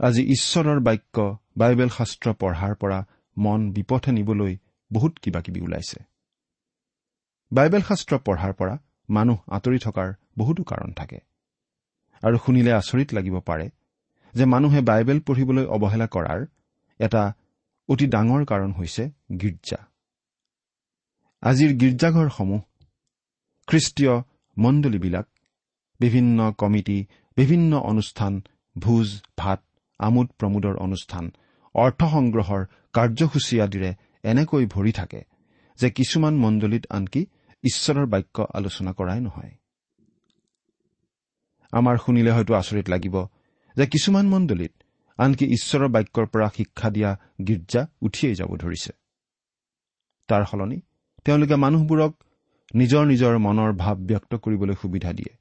আজি 0.00 0.22
ঈশ্বৰৰ 0.34 0.80
বাক্য 0.80 1.16
বাইবেল 1.56 1.88
শাস্ত্ৰ 1.88 2.26
পঢ়াৰ 2.32 2.74
পৰা 2.74 2.98
মন 3.36 3.60
বিপথে 3.72 4.10
নিবলৈ 4.12 4.56
বহুত 4.92 5.12
কিবা 5.18 5.40
কিবি 5.40 5.60
ওলাইছে। 5.60 5.98
বাইবেল 7.52 7.82
শাস্ত্ৰ 7.82 8.18
পঢ়াৰ 8.18 8.52
পৰা 8.52 8.74
মানুহ 9.08 9.38
আঁতৰি 9.48 9.78
থকাৰ 9.78 10.08
বহুতো 10.38 10.62
কাৰণ 10.62 10.90
থাকে। 10.92 11.18
আৰু 12.22 12.36
শুনিলে 12.38 12.72
আচৰিত 12.72 13.08
লাগিব 13.14 13.36
পাৰে 13.40 13.66
যে 14.34 14.44
মানুহে 14.44 14.80
বাইবেল 14.80 15.18
পঢ়িবলৈ 15.20 15.64
অৱহেলা 15.66 16.06
কৰাৰ 16.06 16.40
এটা 17.00 17.22
অতি 17.88 18.06
ডাঙৰ 18.06 18.42
কাৰণ 18.44 18.70
হৈছে 18.72 19.02
গীৰ্জা। 19.40 19.80
আজিৰ 21.42 21.70
গীৰ্জাঘৰসমূহ 21.76 22.60
খ্ৰীষ্টীয় 23.68 24.14
মণ্ডলীবিলাক 24.56 25.26
বিভিন্ন 26.00 26.38
কমিটি 26.52 26.98
বিভিন্ন 27.36 27.72
অনুষ্ঠান 27.82 28.32
ভোজ 28.76 29.08
ভাত 29.36 29.60
আমোদ 30.00 30.28
প্ৰমোদৰ 30.38 30.74
অনুষ্ঠান 30.76 31.24
অৰ্থ 31.74 32.00
সংগ্ৰহৰ 32.14 32.62
কাৰ্যসূচী 32.92 33.56
আদিৰে 33.60 33.90
এনেকৈ 34.24 34.64
ভৰি 34.74 34.92
থাকে 34.92 35.20
যে 35.78 35.88
কিছুমান 35.90 36.34
মণ্ডলীত 36.34 36.84
আনকি 36.96 37.22
ঈশ্বৰৰ 37.64 38.06
বাক্য 38.06 38.36
আলোচনা 38.54 38.92
কৰাই 38.92 39.20
নহয়। 39.20 39.52
আমাৰ 41.72 41.96
শুনিলে 42.04 42.30
হয়তো 42.36 42.52
আচৰিত 42.54 42.86
লাগিব 42.88 43.16
যে 43.76 43.84
কিছুমান 43.86 44.26
মণ্ডলীত 44.28 44.74
আনকি 45.18 45.44
ঈশ্বৰৰ 45.56 45.88
বাক্যৰ 45.88 46.26
পৰা 46.32 46.48
শিক্ষা 46.56 46.88
দিয়া 46.90 47.10
গীৰ্জা 47.46 47.82
উঠিয়েই 48.00 48.34
যাব 48.34 48.50
ধৰিছে। 48.56 48.92
তাৰ 50.28 50.42
সলনি 50.50 50.78
তেওঁলোকে 51.24 51.56
মানুহবোৰক 51.64 52.12
নিজৰ 52.74 53.02
নিজৰ 53.06 53.34
মনৰ 53.38 53.70
ভাৱ 53.72 53.96
ব্যক্ত 54.10 54.32
কৰিবলৈ 54.34 54.74
সুবিধা 54.74 55.10
দিয়ে। 55.12 55.32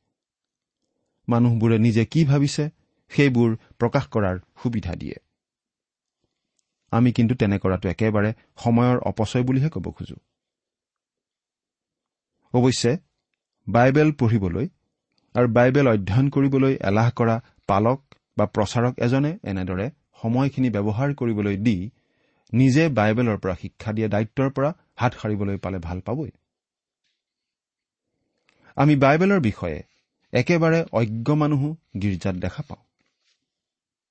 মানুহবোৰে 1.27 1.77
নিজে 1.77 2.03
কি 2.05 2.21
ভাবিছে 2.25 2.63
সেইবোৰ 3.11 3.49
প্ৰকাশ 3.79 4.05
কৰাৰ 4.07 4.35
সুবিধা 4.63 4.93
দিয়ে। 4.95 5.17
আমি 6.91 7.09
কিন্তু 7.11 7.33
তেনে 7.35 7.57
কৰাটো 7.57 7.87
একেবাৰে 7.89 8.29
সময়ৰ 8.63 8.97
অপচয় 9.09 9.43
বুলিহে 9.43 9.69
ক'ব 9.69 9.85
খোজো। 9.91 10.17
অৱশ্যে 12.53 12.91
বাইবেল 13.67 14.09
পঢ়িবলৈ 14.11 14.67
আৰু 15.35 15.47
বাইবেল 15.47 15.87
অধ্যয়ন 15.87 16.27
কৰিবলৈ 16.29 16.73
এলাহ 16.89 17.07
কৰা 17.11 17.35
পালক 17.67 17.99
বা 18.37 18.45
প্ৰচাৰক 18.55 18.93
এজনে 19.05 19.31
এনেদৰে 19.43 19.87
সময়খিনি 20.21 20.69
ব্যৱহাৰ 20.69 21.09
কৰিবলৈ 21.19 21.55
দি 21.65 21.77
নিজে 22.53 22.83
বাইবেলৰ 22.99 23.37
পৰা 23.37 23.55
শিক্ষা 23.55 23.91
দিয়া 23.93 24.07
দায়িত্বৰ 24.07 24.49
পৰা 24.55 24.69
হাত 24.95 25.11
সাৰিবলৈ 25.21 25.57
পালে 25.57 25.79
ভাল 25.79 25.99
পাবই। 26.01 26.31
আমি 28.75 28.95
বাইবেলৰ 28.95 29.39
বিষয়ে 29.39 29.83
একেবাৰে 30.33 30.85
অজ্ঞ 30.91 31.35
মানুহো 31.35 31.77
গীৰ্জাত 32.01 32.35
দেখা 32.35 32.63
পাওঁ। 32.67 32.83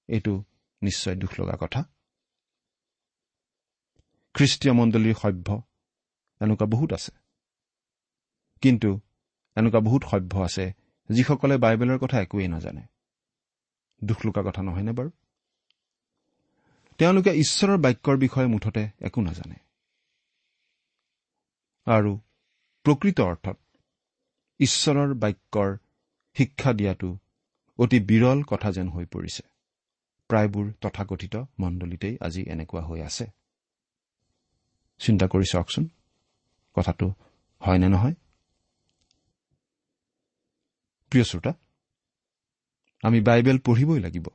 এইটো 0.09 0.44
নিশ্চয় 0.83 1.16
দুখ 1.16 1.40
লগা 1.40 1.57
কথা। 1.61 1.85
খ্ৰীষ্টীয় 4.35 4.75
মণ্ডলীৰ 4.75 5.14
সভ্য 5.14 5.62
এনেকুৱা 6.40 6.66
বহুত 6.66 6.92
আছে। 6.92 7.12
কিন্তু 8.62 9.01
এনেকুৱা 9.57 9.81
বহুত 9.81 10.05
সভ্য 10.05 10.38
আছে 10.38 10.73
যিসকলে 11.09 11.57
বাইবেলৰ 11.59 11.99
কথা 11.99 12.20
একোৱেই 12.20 12.49
নাজানে। 12.49 12.83
দুখ 14.05 14.27
লগা 14.27 14.42
কথা 14.42 14.62
নহয়নে 14.62 14.92
বাৰু? 14.92 15.11
তেওঁলোকে 16.99 17.31
ঈশ্বৰৰ 17.31 17.77
বাক্যৰ 17.77 18.16
বিষয়ে 18.16 18.46
মুঠতে 18.46 18.90
একো 19.01 19.20
নাজানে। 19.20 19.55
আৰু 21.87 22.18
প্ৰকৃত 22.85 23.20
অৰ্থত 23.20 23.59
ঈশ্বৰৰ 24.61 25.14
বাক্যৰ 25.14 25.77
শিক্ষা 26.37 26.73
দিয়াটো 26.73 27.18
অতি 27.79 28.01
বিৰল 28.01 28.42
কথা 28.42 28.73
যেন 28.73 28.88
হৈ 28.88 29.05
পৰিছে। 29.05 29.42
প্ৰায়বোৰ 30.31 30.66
তথাকথিত 30.81 31.37
মণ্ডলীতেই 31.59 32.18
আজি 32.20 32.42
এনেকুৱা 32.42 32.83
হৈ 32.83 33.01
আছে। 33.01 33.27
চিন্তা 35.01 35.27
কৰি 35.27 35.46
চাওকচোন 35.53 35.85
কথাটো 36.77 37.07
হয়নে 37.61 37.88
নহয়? 37.88 38.14
প্ৰিয় 41.12 41.25
শ্ৰোতা 41.25 41.53
আমি 43.03 43.20
বাইবেল 43.20 43.59
পঢ়িবই 43.59 44.01
লাগিব। 44.01 44.27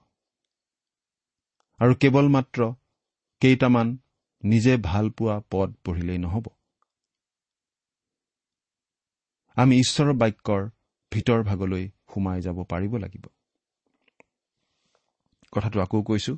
আৰু 1.80 1.96
কেৱল 1.96 2.28
মাত্ৰ 2.28 2.74
কেইটামান 3.42 3.98
নিজে 4.44 4.78
ভাল 4.78 5.10
পোৱা 5.10 5.42
পদ 5.52 5.74
পঢ়িলেই 5.86 6.18
নহ'ব। 6.18 6.46
আমি 9.58 9.76
ঈশ্বৰৰ 9.80 10.14
বাক্যৰ 10.14 10.64
ভিতৰ 11.12 11.44
ভাগলৈ 11.44 11.84
সোমাই 12.14 12.42
যাব 12.42 12.58
পাৰিব 12.64 12.98
লাগিব। 12.98 13.26
কথাটো 15.52 15.82
আকৌ 15.82 16.02
কৈছো। 16.04 16.34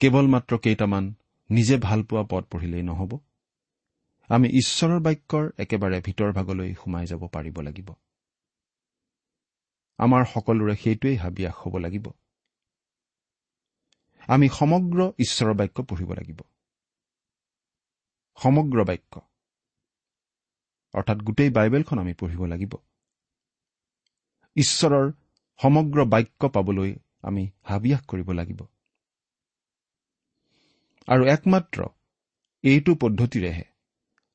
কেৱল 0.00 0.26
মাত্ৰ 0.26 0.58
কেইটামান 0.58 1.14
নিজে 1.50 1.76
ভাল 1.76 2.02
পোৱা 2.02 2.24
পদ 2.30 2.44
পঢ়িলেই 2.50 2.82
নহ'ব। 2.82 3.12
আমি 4.30 4.48
ঈশ্বৰৰ 4.48 5.00
বাক্যৰ 5.00 5.44
একেবাৰে 5.58 6.00
ভিতৰ 6.00 6.32
ভাগলৈ 6.32 6.74
সোমাই 6.74 7.06
যাব 7.06 7.22
পাৰিব 7.28 7.60
লাগিব। 7.60 7.88
আমাৰ 9.98 10.24
সকলোৰে 10.24 10.74
সেইটোৱেই 10.74 11.16
হাবিয়াস 11.16 11.54
হ'ব 11.54 11.76
লাগিব। 11.76 12.06
আমি 14.28 14.48
সমগ্ৰ 14.48 15.00
ঈশ্বৰৰ 15.18 15.54
বাক্য 15.54 15.82
পঢ়িব 15.82 16.12
লাগিব। 16.12 16.40
সমগ্ৰ 18.38 18.84
বাক্য। 18.84 19.27
অৰ্থাৎ 20.94 21.18
গোটেই 21.18 21.50
বাইবেলখন 21.50 21.98
আমি 21.98 22.14
পঢ়িব 22.14 22.44
লাগিব। 22.44 22.74
ঈশ্বৰৰ 24.56 25.12
সমগ্ৰ 25.62 26.04
বাক্য 26.04 26.48
পাবলৈ 26.48 26.96
আমি 27.22 27.50
হাবিয়াস 27.62 28.06
কৰিব 28.06 28.32
লাগিব। 28.32 28.62
আৰু 31.08 31.24
একমাত্ৰ 31.26 31.84
এইটো 32.62 32.94
পদ্ধতিৰেহে 32.94 33.64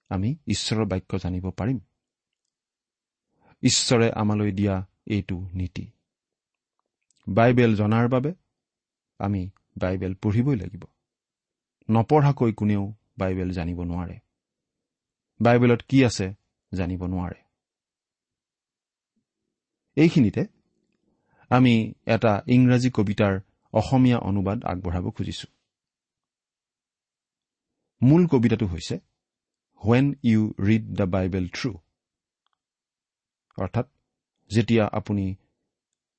আমি 0.09 0.35
ঈশ্বৰৰ 0.47 0.85
বাক্য 0.85 1.17
জানিব 1.17 1.49
পাৰিম। 1.49 1.79
ঈশ্বৰে 3.63 4.11
আমালৈ 4.11 4.51
দিয়া 4.51 4.87
এইটো 5.05 5.49
নীতি। 5.53 5.91
বাইবেল 7.27 7.75
জনাৰ 7.75 8.07
বাবে 8.07 8.33
আমি 9.19 9.49
বাইবেল 9.77 10.13
পঢ়িবই 10.13 10.55
লাগিব। 10.55 10.83
নপঢ়াকৈ 11.91 12.53
কোনেও 12.53 12.93
বাইবেল 13.17 13.51
জানিব 13.51 13.83
নোৱাৰে। 13.83 14.19
বাইবেলত 15.41 15.81
কি 15.81 16.05
আছে? 16.05 16.42
জানিব 16.73 17.01
নোৱাৰে। 17.05 17.39
এইখিনিতে 19.97 20.43
আমি 21.51 21.73
এটা 22.05 22.31
ইংৰাজী 22.47 22.89
কবিতাৰ 22.91 23.33
অসমীয়া 23.73 24.19
অনুবাদ 24.19 24.57
আগবঢ়াব 24.65 25.05
খুজিছো। 25.09 25.47
মূল 28.01 28.23
কবিতাটো 28.27 28.65
হৈছে 28.65 28.95
when 29.81 30.05
you 30.23 30.41
read 30.59 30.83
the 30.97 31.05
Bible 31.05 31.45
through 31.47 31.71
অৰ্থাৎ 33.57 33.87
যেতিয়া 34.51 34.85
আপুনি 34.91 35.25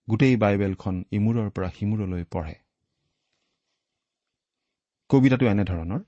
গোটেই 0.08 0.36
বাইবেলখন 0.36 0.96
ইমূৰৰ 1.10 1.48
পৰা 1.50 1.68
সিমূৰলৈ 1.70 2.24
পঢ়ে। 2.24 2.56
কবিতাটো 5.10 5.44
এনেধৰণৰ 5.46 6.00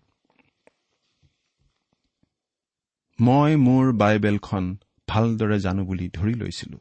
মই 3.18 3.52
মোৰ 3.56 3.92
বাইবেলখন 3.92 4.64
ভালদৰে 5.08 5.56
জানো 5.60 5.84
বুলি 5.84 6.06
ধৰি 6.08 6.34
লৈছিলো। 6.34 6.78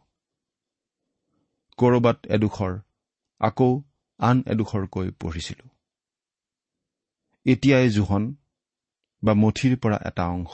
ক'ৰবাত 1.80 2.18
এডোখৰ 2.28 2.74
আকৌ 3.42 3.70
আন 4.20 4.42
এডোখৰকৈ 4.48 5.12
পঢ়িছিলো। 5.20 5.66
এতিয়াই 7.46 7.90
জোহন 7.90 8.24
বা 9.24 9.34
মঠিৰ 9.34 9.78
পৰা 9.78 9.98
এটা 10.06 10.26
অংশ 10.28 10.54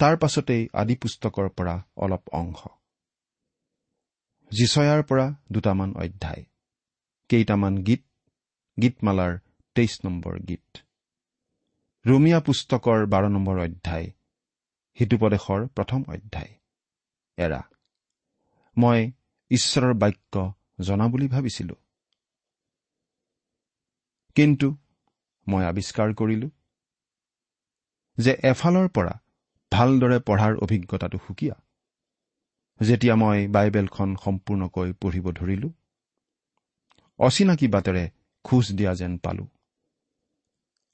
তাৰ 0.00 0.16
পাছতেই 0.16 0.62
আদি 0.72 0.94
পুস্তকৰ 0.94 1.48
পৰা 1.48 1.76
অলপ 1.96 2.24
অংশ। 2.32 2.60
জিচয়াৰ 4.50 5.02
পৰা 5.02 5.26
দুটামান 5.52 5.90
অধ্যায় 5.96 6.42
কেইটামান 7.28 7.74
গীত 7.82 8.02
গীতমালাৰ 8.78 9.38
তেইছ 9.76 9.92
নম্বৰ 10.04 10.34
গীত। 10.40 10.84
ৰোমিয়া 12.04 12.40
পুস্তকৰ 12.40 13.06
বাৰ 13.06 13.24
নম্বৰ 13.28 13.56
অধ্যায় 13.58 14.12
সিটোপদেশৰ 14.98 15.66
প্ৰথম 15.66 16.04
অধ্যায়। 16.08 16.52
এৰা 17.36 17.60
মই 18.76 19.12
ঈশ্বৰৰ 19.50 19.94
বাক্য 19.94 20.52
জনা 20.80 21.06
বুলি 21.08 21.28
ভাবিছিলো। 21.28 21.74
কিন্তু 24.36 24.68
মই 25.48 25.64
আৱিষ্কাৰ 25.64 26.14
কৰিলো 26.14 26.48
যে 28.18 28.32
এফালৰ 28.42 28.88
পৰা 28.88 29.14
ভালদৰে 29.72 30.18
পঢ়াৰ 30.18 30.56
অভিজ্ঞতাটো 30.56 31.18
সুকীয়া। 31.18 31.56
যেতিয়া 32.80 33.14
মই 33.16 33.48
বাইবেলখন 33.48 34.16
সম্পূৰ্ণকৈ 34.24 34.92
পঢ়িব 34.92 35.26
ধৰিলো 35.32 35.68
অচিনাকি 37.18 37.66
বাটেৰে 37.68 38.04
খোজ 38.44 38.72
দিয়া 38.72 38.94
যেন 38.94 39.18
পালো। 39.18 39.44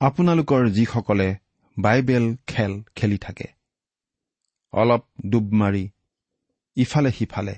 আপোনালোকৰ 0.00 0.68
যিসকলে 0.68 1.28
বাইবেল 1.76 2.36
খেল 2.46 2.82
খেলি 2.94 3.18
থাকে 3.18 3.57
অলপ 4.72 5.02
ডুব 5.30 5.46
মাৰি 5.52 5.84
ইফালে 6.76 7.10
সিফালে 7.10 7.54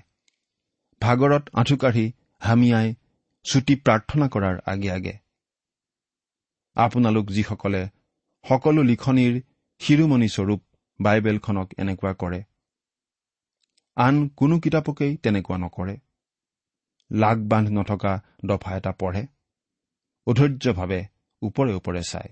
ভাগৰত 1.03 1.45
আঁঠুকাঢ়ি 1.55 2.05
হামিয়াই 2.41 2.89
চুটি 3.47 3.75
প্ৰাৰ্থনা 3.77 4.27
কৰাৰ 4.29 4.57
আগে 4.67 4.91
আগে। 4.91 5.15
আপোনালোক 6.77 7.27
যিসকলে 7.31 7.83
সকলো 8.45 8.83
লিখনিৰ 8.83 9.35
শিৰোমণিস্বৰূপ 9.81 10.61
বাইবেলখনক 11.01 11.69
এনেকুৱা 11.79 12.13
কৰে 12.13 12.41
আন 13.97 14.29
কোনো 14.37 14.57
কিতাপকেই 14.59 15.13
তেনেকুৱা 15.17 15.57
নকৰে। 15.57 15.97
লাগ 17.11 17.39
বান্ধ 17.49 17.69
নথকা 17.71 18.13
দফা 18.45 18.71
এটা 18.77 18.93
পঢ়ে 18.93 19.23
অধৈৰ্যভাৱে 20.27 21.01
ওপৰে 21.43 21.73
ওপৰে 21.73 22.03
চায়। 22.03 22.31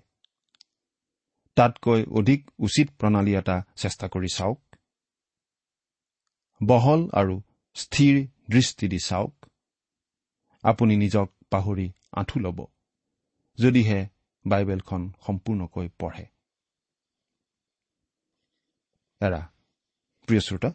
তাতকৈ 1.57 2.01
অধিক 2.11 2.41
উচিত 2.59 2.89
প্ৰণালী 2.99 3.33
এটা 3.35 3.57
চেষ্টা 3.77 4.07
কৰি 4.09 4.29
চাওক। 4.37 4.68
বহল 6.61 7.11
আৰু 7.13 7.43
স্থিৰ 7.75 8.29
দৃষ্টি 8.51 8.89
দি 8.89 8.99
চাওক। 8.99 9.47
আপুনি 10.63 10.97
নিজক 10.97 11.29
পাহৰি 11.51 11.93
আঁঠু 12.13 12.41
ল'ব 12.41 12.59
যদিহে 13.59 14.07
বাইবেলখন 14.47 15.13
সম্পূৰ্ণকৈ 15.27 15.89
পঢ়ে। 15.99 16.27
এৰা 19.21 19.41
প্ৰিয় 20.27 20.41
শ্ৰোতা 20.41 20.71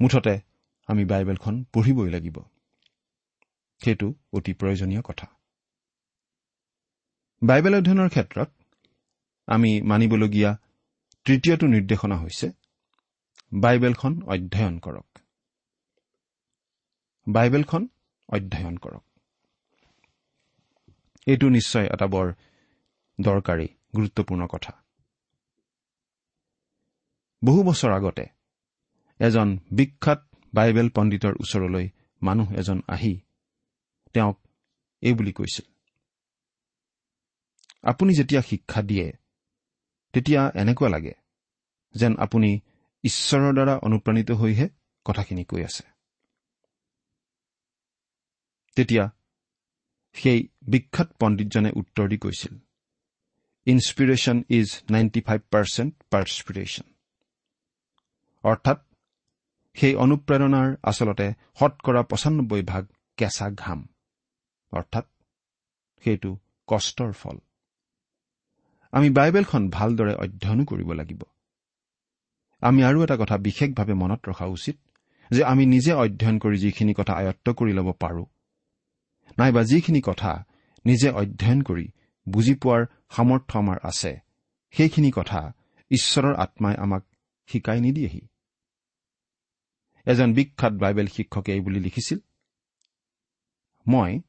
মুঠতে 0.00 0.40
আমি 0.86 1.04
বাইবেলখন 1.04 1.64
পঢ়িবই 1.64 2.10
লাগিব। 2.10 2.36
সেইটো 3.84 4.14
অতি 4.32 4.52
প্ৰয়োজনীয় 4.52 5.02
কথা। 5.02 5.26
বাইবেল 7.42 7.74
অধ্যয়নৰ 7.74 8.08
ক্ষেত্ৰত 8.08 8.48
আমি 9.46 9.82
মানিবলগীয়া 9.82 10.56
তৃতীয়টো 11.24 11.66
নিৰ্দেশনা 11.66 12.16
হৈছে 12.16 12.65
বাইবেলখন 13.56 14.22
অধ্যয়ন 14.26 14.78
কৰক। 14.78 15.08
বাইবেলখন 17.26 17.88
অধ্যয়ন 18.28 18.76
কৰক। 18.76 19.04
এইটো 21.26 21.46
নিশ্চয় 21.48 21.86
এটা 21.86 22.06
বৰ 22.06 22.26
দৰকাৰী 23.20 23.68
গুৰুত্বপূৰ্ণ 23.96 24.46
কথা। 24.46 24.72
বহু 27.44 27.60
বছৰ 27.62 27.90
আগতে 27.92 28.26
এজন 29.20 29.48
বিখ্যাত 29.72 30.20
বাইবেল 30.54 30.88
পণ্ডিতৰ 30.88 31.34
ওচৰলৈ 31.40 31.88
মানুহ 32.22 32.52
এজন 32.52 32.78
আহি 32.88 33.20
তেওঁক 34.12 34.36
এইবুলি 35.00 35.32
কৈছিল 35.32 35.66
আপুনি 37.82 38.12
যেতিয়া 38.14 38.42
শিক্ষা 38.42 38.82
দিয়ে 38.82 39.12
তেতিয়া 40.12 40.42
এনেকুৱা 40.54 40.88
লাগে 40.88 41.14
যেন 41.94 42.16
আপুনি 42.16 42.60
ঈশ্বৰৰ 43.06 43.52
দ্বাৰা 43.52 43.74
অনুপ্ৰাণিত 43.86 44.30
হৈহে 44.40 44.66
কথাখিনি 45.06 45.44
কৈ 45.44 45.62
আছে। 45.64 45.84
তেতিয়া 48.76 49.04
সেই 50.16 50.38
বিখ্যাত 50.62 51.08
পণ্ডিতজনে 51.20 51.70
উত্তৰ 51.70 52.06
দি 52.08 52.18
কৈছিল 52.18 52.54
inspiration 53.66 54.36
is 54.48 54.68
ninety 54.90 55.20
five 55.20 55.40
percent 55.50 55.92
perspiration 56.10 56.86
অৰ্থাৎ 58.44 58.78
সেই 59.76 59.94
অনুপ্ৰেৰণাৰ 59.94 60.68
আচলতে 60.82 61.26
শতকৰা 61.58 62.02
পঁচানব্বৈ 62.02 62.62
ভাগ 62.62 62.84
কেঁচা 63.18 63.46
ঘাম। 63.50 63.80
অৰ্থাৎ 64.72 65.06
সেইটো 66.04 66.30
কষ্টৰ 66.68 67.12
ফল। 67.12 67.36
আমি 68.92 69.08
বাইবেলখন 69.10 69.62
ভালদৰে 69.70 70.14
অধ্যয়নো 70.14 70.64
কৰিব 70.64 70.90
লাগিব। 70.92 71.20
আমি 72.62 72.80
আৰু 72.84 73.04
এটা 73.04 73.16
কথা 73.16 73.36
বিশেষভাৱে 73.38 73.94
মনত 73.94 74.20
ৰখা 74.28 74.46
উচিত 74.46 74.76
যে 75.30 75.44
আমি 75.44 75.66
নিজে 75.66 75.92
অধ্যয়ন 75.92 76.38
কৰি 76.38 76.56
যিখিনি 76.58 76.94
কথা 76.94 77.12
আয়ত্ব 77.12 77.52
কৰি 77.52 77.72
ল'ব 77.72 77.92
পাৰোঁ 77.92 78.26
নাইবা 79.38 79.62
যিখিনি 79.62 80.00
কথা 80.04 80.44
নিজে 80.84 81.08
অধ্যয়ন 81.10 81.62
কৰি 81.62 81.86
বুজি 82.28 82.54
পোৱাৰ 82.54 82.82
সামৰ্থ্য 83.10 83.58
আমাৰ 83.58 83.78
আছে 83.82 84.12
সেইখিনি 84.74 85.10
কথা 85.10 85.52
ঈশ্বৰৰ 85.90 86.34
আত্মাই 86.34 86.74
আমাক 86.76 87.04
শিকাই 87.48 87.80
নিদিয়েহি। 87.80 88.20
এজন 90.06 90.32
বিখ্যাত 90.32 90.72
বাইবেল 90.72 91.06
শিক্ষকে 91.06 91.52
এই 91.52 91.60
বুলি 91.60 91.80
লিখিছিল 91.80 92.18
মই 93.88 94.20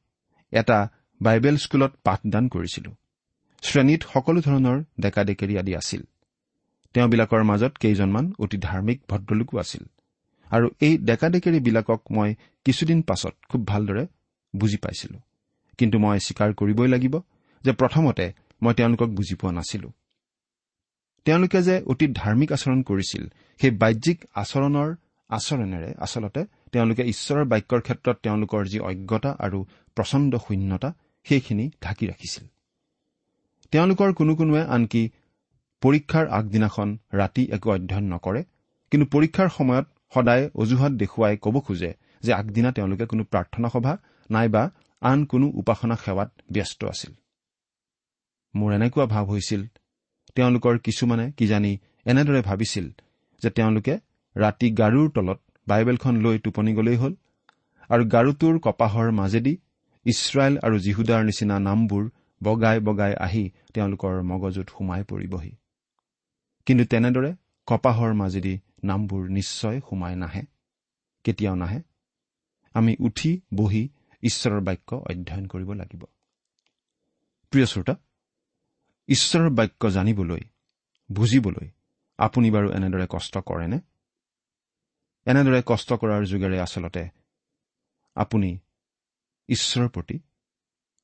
এটা 0.52 0.88
বাইবেল 1.20 1.56
স্কুলত 1.56 1.92
পাঠদান 2.04 2.48
কৰিছিলো। 2.48 2.90
শ্ৰেণীত 3.62 4.02
সকলো 4.12 4.40
ধৰণৰ 4.40 4.84
ডেকা 5.00 5.24
ডেকেৰি 5.24 5.58
আদি 5.58 5.72
আছিল। 5.76 6.02
তেওঁবিলাকৰ 6.94 7.42
মাজত 7.42 7.72
কেইজনমান 7.76 8.34
অতি 8.38 8.56
ধাৰ্মিক 8.58 8.98
ভদ্ৰলোকো 9.08 9.58
আছিল। 9.58 9.84
আৰু 10.50 10.66
এই 10.80 10.98
ডেকা 10.98 11.28
ডেকেৰিবিলাকক 11.28 12.00
মই 12.10 12.34
কিছুদিন 12.64 13.02
পাছত 13.02 13.34
খুব 13.48 13.66
ভালদৰে 13.66 14.06
বুজি 14.56 14.76
পাইছিলো। 14.76 15.18
কিন্তু 15.78 15.98
মই 15.98 16.18
স্বীকাৰ 16.18 16.50
কৰিবই 16.54 16.88
লাগিব 16.88 17.14
যে 17.64 17.72
প্ৰথমতে 17.72 18.32
মই 18.62 18.74
তেওঁলোকক 18.74 19.08
বুজি 19.08 19.34
পোৱা 19.34 19.52
নাছিলো। 19.52 19.88
তেওঁলোকে 21.24 21.62
যে 21.62 21.82
অতি 21.86 22.06
ধাৰ্মিক 22.12 22.52
আচৰণ 22.52 22.82
কৰিছিল 22.82 23.24
সেই 23.60 23.70
বাহ্যিক 23.70 24.18
আচৰণৰ 24.34 24.88
আচৰণেৰে 25.30 25.94
আচলতে 25.98 26.40
তেওঁলোকে 26.72 27.02
ঈশ্বৰৰ 27.02 27.44
বাক্যৰ 27.44 27.80
ক্ষেত্ৰত 27.80 28.16
তেওঁলোকৰ 28.22 28.62
যি 28.66 28.78
অজ্ঞতা 28.80 29.30
আৰু 29.38 29.58
প্ৰচণ্ড 29.96 30.32
শূন্যতা 30.36 30.90
সেইখিনি 31.26 31.70
ঢাকি 31.82 32.06
ৰাখিছিল। 32.06 32.44
তেওঁলোকৰ 33.72 34.12
কোনো 34.12 34.32
কোনোৱে 34.34 34.62
আনকি 34.66 35.02
পৰীক্ষাৰ 35.82 36.26
আগদিনাখন 36.38 36.88
ৰাতি 37.20 37.42
একো 37.56 37.68
অধ্যয়ন 37.76 38.06
নকৰে 38.14 38.42
কিন্তু 38.92 39.06
পৰীক্ষাৰ 39.14 39.48
সময়ত 39.58 39.86
সদায় 40.14 40.44
অজুহাত 40.62 40.92
দেখুৱাই 41.02 41.34
ক'ব 41.44 41.56
খোজে 41.66 41.90
যে 42.22 42.32
আগদিনা 42.40 42.70
তেওঁলোকে 42.76 43.04
কোনো 43.06 43.22
প্ৰাৰ্থনা 43.32 43.68
সভা 43.74 43.92
নাইবা 44.30 44.62
আন 45.02 45.18
কোনো 45.24 45.46
উপাসনা 45.60 45.96
সেৱাত 46.04 46.30
ব্যস্ত 46.54 46.80
আছিল। 46.84 47.12
মোৰ 48.54 48.70
এনেকুৱা 48.76 49.04
ভাৱ 49.14 49.24
হৈছিল 49.30 49.62
তেওঁলোকৰ 50.36 50.74
কিছুমানে 50.86 51.26
কিজানি 51.38 51.72
এনেদৰে 52.06 52.40
ভাবিছিল 52.48 52.86
যে 53.42 53.48
তেওঁলোকে 53.56 53.94
ৰাতি 54.36 54.68
গাৰুৰ 54.80 55.08
তলত 55.16 55.40
বাইবেলখন 55.66 56.14
লৈ 56.24 56.36
টোপনি 56.44 56.72
গলেই 56.78 56.98
হ'ল 57.02 57.14
আৰু 57.90 58.02
গাৰুটোৰ 58.14 58.56
কপাহৰ 58.66 59.08
মাজেদি 59.20 59.54
ইছৰাইল 60.06 60.54
আৰু 60.66 60.76
জিহুদাৰ 60.84 61.22
নিচিনা 61.28 61.56
নামবোৰ 61.68 62.04
বগাই 62.40 62.78
বগাই 62.86 63.12
আহি 63.26 63.44
তেওঁলোকৰ 63.74 64.14
মগজুত 64.30 64.68
সোমাই 64.74 65.02
পৰিবহি। 65.10 65.52
কিন্তু 66.68 66.84
তেনেদৰে 66.84 67.30
কপাহৰ 67.66 68.14
মাজেদি 68.14 68.54
নামবোৰ 68.84 69.28
নিশ্চয় 69.28 69.80
সোমাই 69.80 70.16
নাহে 70.16 70.42
কেতিয়াও 71.24 71.54
নাহে। 71.54 71.80
আমি 72.74 72.96
উঠি 73.00 73.30
বহি 73.54 73.88
ঈশ্বৰৰ 74.22 74.60
বাক্য 74.60 74.94
অধ্যয়ন 75.10 75.46
কৰিব 75.46 75.70
লাগিব। 75.72 76.02
প্ৰিয় 77.52 77.66
শ্ৰোতা 77.66 77.94
ঈশ্বৰৰ 79.08 79.50
বাক্য 79.50 79.90
জানিবলৈ 79.90 80.40
বুজিবলৈ 81.10 81.68
আপুনি 82.18 82.50
বাৰু 82.50 82.68
এনেদৰে 82.72 83.06
কষ্ট 83.10 83.34
কৰেনে? 83.38 83.78
এনেদৰে 85.26 85.62
কষ্ট 85.66 85.92
কৰাৰ 85.92 86.22
যোগেৰে 86.24 86.58
আচলতে 86.60 87.08
আপুনি 88.16 88.58
ঈশ্বৰৰ 89.48 89.88
প্ৰতি 89.88 90.16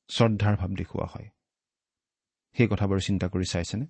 শ্ৰদ্ধাৰ 0.09 0.55
ভাৱ 0.57 0.71
দেখুওৱা 0.75 1.07
হয়। 1.07 1.29
সেই 2.57 2.69
কথাবোৰ 2.69 2.99
চিন্তা 3.01 3.27
কৰি 3.29 3.45
চাইছেনে? 3.45 3.87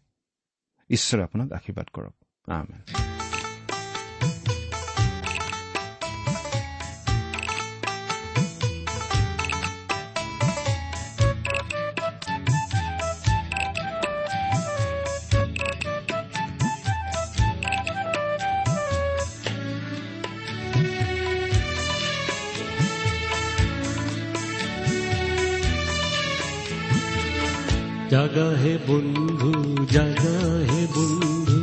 ঈশ্বৰে 0.91 1.23
আপোনাক 1.23 1.49
আশীৰ্বাদ 1.53 1.87
কৰক 1.93 2.15
আমেন। 2.53 3.24
জাগা 28.15 28.49
হে 28.63 28.73
বন্ধু 28.89 29.51
জাগা 29.93 30.37
হে 30.69 30.83
বন্ধু 30.95 31.57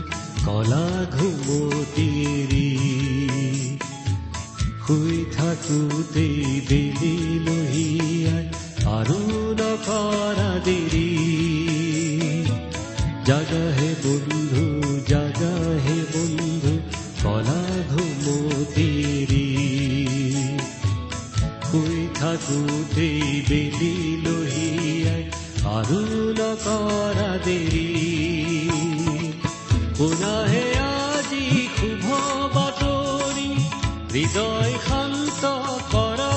কলা 0.46 0.86
ঘুমতিৰি 1.16 2.68
শুই 4.86 5.18
থাকোঁতেই 5.36 6.40
বেলি 6.70 7.16
লহিয়াই 7.46 8.46
আৰু 8.96 9.20
নকৰা 9.60 10.50
দেৰি 10.68 11.10
জাগা 13.26 13.66
হে 13.78 13.90
বন্ধু 14.04 14.66
জাগা 15.08 15.54
হে 15.86 15.98
বন্ধু 16.14 16.74
কলা 17.24 17.62
ঘুমতিৰি 17.92 19.48
শুই 21.68 21.98
থাকোঁতেই 22.20 23.22
বেলি 23.50 23.94
আৰু 25.62 26.00
নকৰা 26.38 27.32
দেৰি 27.45 27.88
পুনহে 29.97 30.65
আজি 30.86 31.45
শুভ 31.78 32.06
বাতৰি 32.56 33.50
হৃদয় 34.13 34.74
শান্ত 34.88 35.43
কৰা 35.93 36.34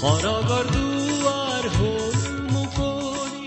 সৰগৰ 0.00 0.64
দুৱাৰ 0.74 1.64
হ'ল 1.76 2.18
মুকলি 2.54 3.44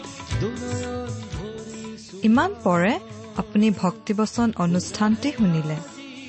ইমান 2.30 2.52
পৰে 2.64 2.94
আপুনি 3.42 3.68
ভক্তিবচন 3.84 4.48
অনুষ্ঠানটি 4.66 5.30
শুনিলে। 5.38 5.78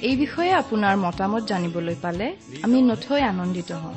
এই 0.09 0.15
বিষয়ে 0.23 0.53
আপোনাৰ 0.63 0.95
মতামত 0.97 1.43
জানিবলৈ 1.51 1.97
পালে 2.05 2.27
আমি 2.65 2.79
নথৈ 2.91 3.21
আনন্দিত 3.33 3.71
হ'ম। 3.83 3.97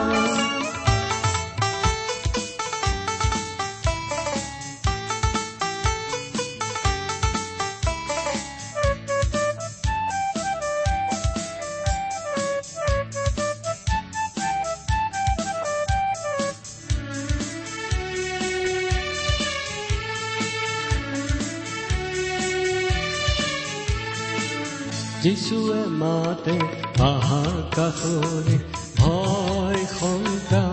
যিচুৱে 25.21 25.81
মাতে 26.01 26.57
আহা 27.03 27.43
কাষৰে 27.75 28.57
ভয় 28.99 29.81
শংকা 29.99 30.65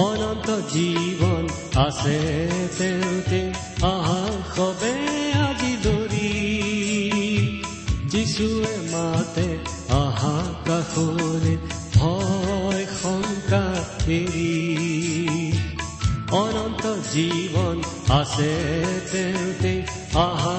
অনন্ত 0.00 0.48
জীৱন 0.72 1.44
আছে 1.86 2.18
তেওঁতে 2.78 3.40
আহা 3.82 4.22
সবে 4.56 4.94
আজি 5.46 5.72
দৰি। 5.84 6.32
যিচুৱে 8.08 8.74
মাতে 8.92 9.48
আহা 9.94 10.36
কাষৰে 10.66 11.54
ভয় 11.94 12.84
শংকা 13.02 13.64
অনন্ত 16.36 16.84
জীৱন 17.12 17.76
আছে 18.20 18.52
তেওঁতে 19.12 19.72
আহা 20.18 20.53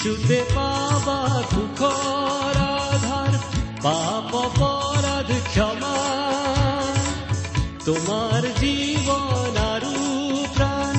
যিচুতে 0.00 0.38
পাবা 0.54 1.16
সুখৰ 1.50 2.56
আধাৰ 2.66 3.34
পাপ 3.82 4.30
পৰাধ 4.58 5.30
ক্ষমা। 5.48 5.96
তোমাৰ 7.84 8.42
জীৱন 8.60 9.58
আৰু 9.64 9.92
প্ৰাণ 10.56 10.96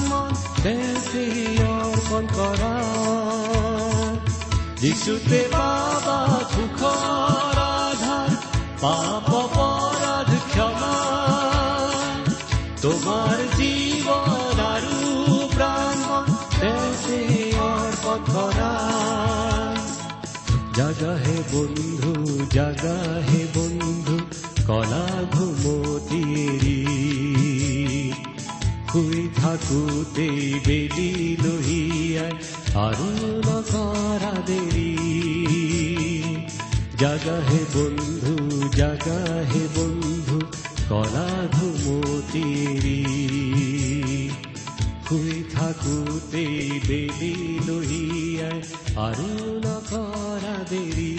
অৰ্পণ 1.69 2.23
কৰা। 2.35 2.73
যিচুতে 4.77 5.39
পাবা 5.51 6.30
জাগা 20.77 21.13
হে 21.23 21.37
বন্ধু 21.51 22.11
জাগা 22.53 22.97
হে 23.29 23.41
বন্ধু 23.55 24.15
কলা 24.67 25.05
ঘুমতিৰি 25.33 26.77
শুই 28.91 29.21
থাকোতেই 29.35 30.39
বেলি 30.67 31.11
লহিয়াই 31.43 32.33
আৰু 32.77 33.09
নকৰা 33.47 34.33
দেৰি 34.49 34.91
জাগা 37.01 37.37
হে 37.49 37.61
বন্ধু 37.73 38.35
জাগা 38.75 39.19
হে 39.51 39.63
বন্ধু 39.75 40.37
কলা 40.89 41.29
ঘুমতিৰি 41.55 42.99
শুই 45.07 45.33
থাকোতেই 45.55 46.55
বেলি 46.87 47.33
লহিয়াই 47.67 48.59
আৰু 48.99 49.27
নকৰা 49.63 50.55
দেৰি 50.69 51.11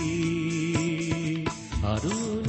আৰু 1.84 2.41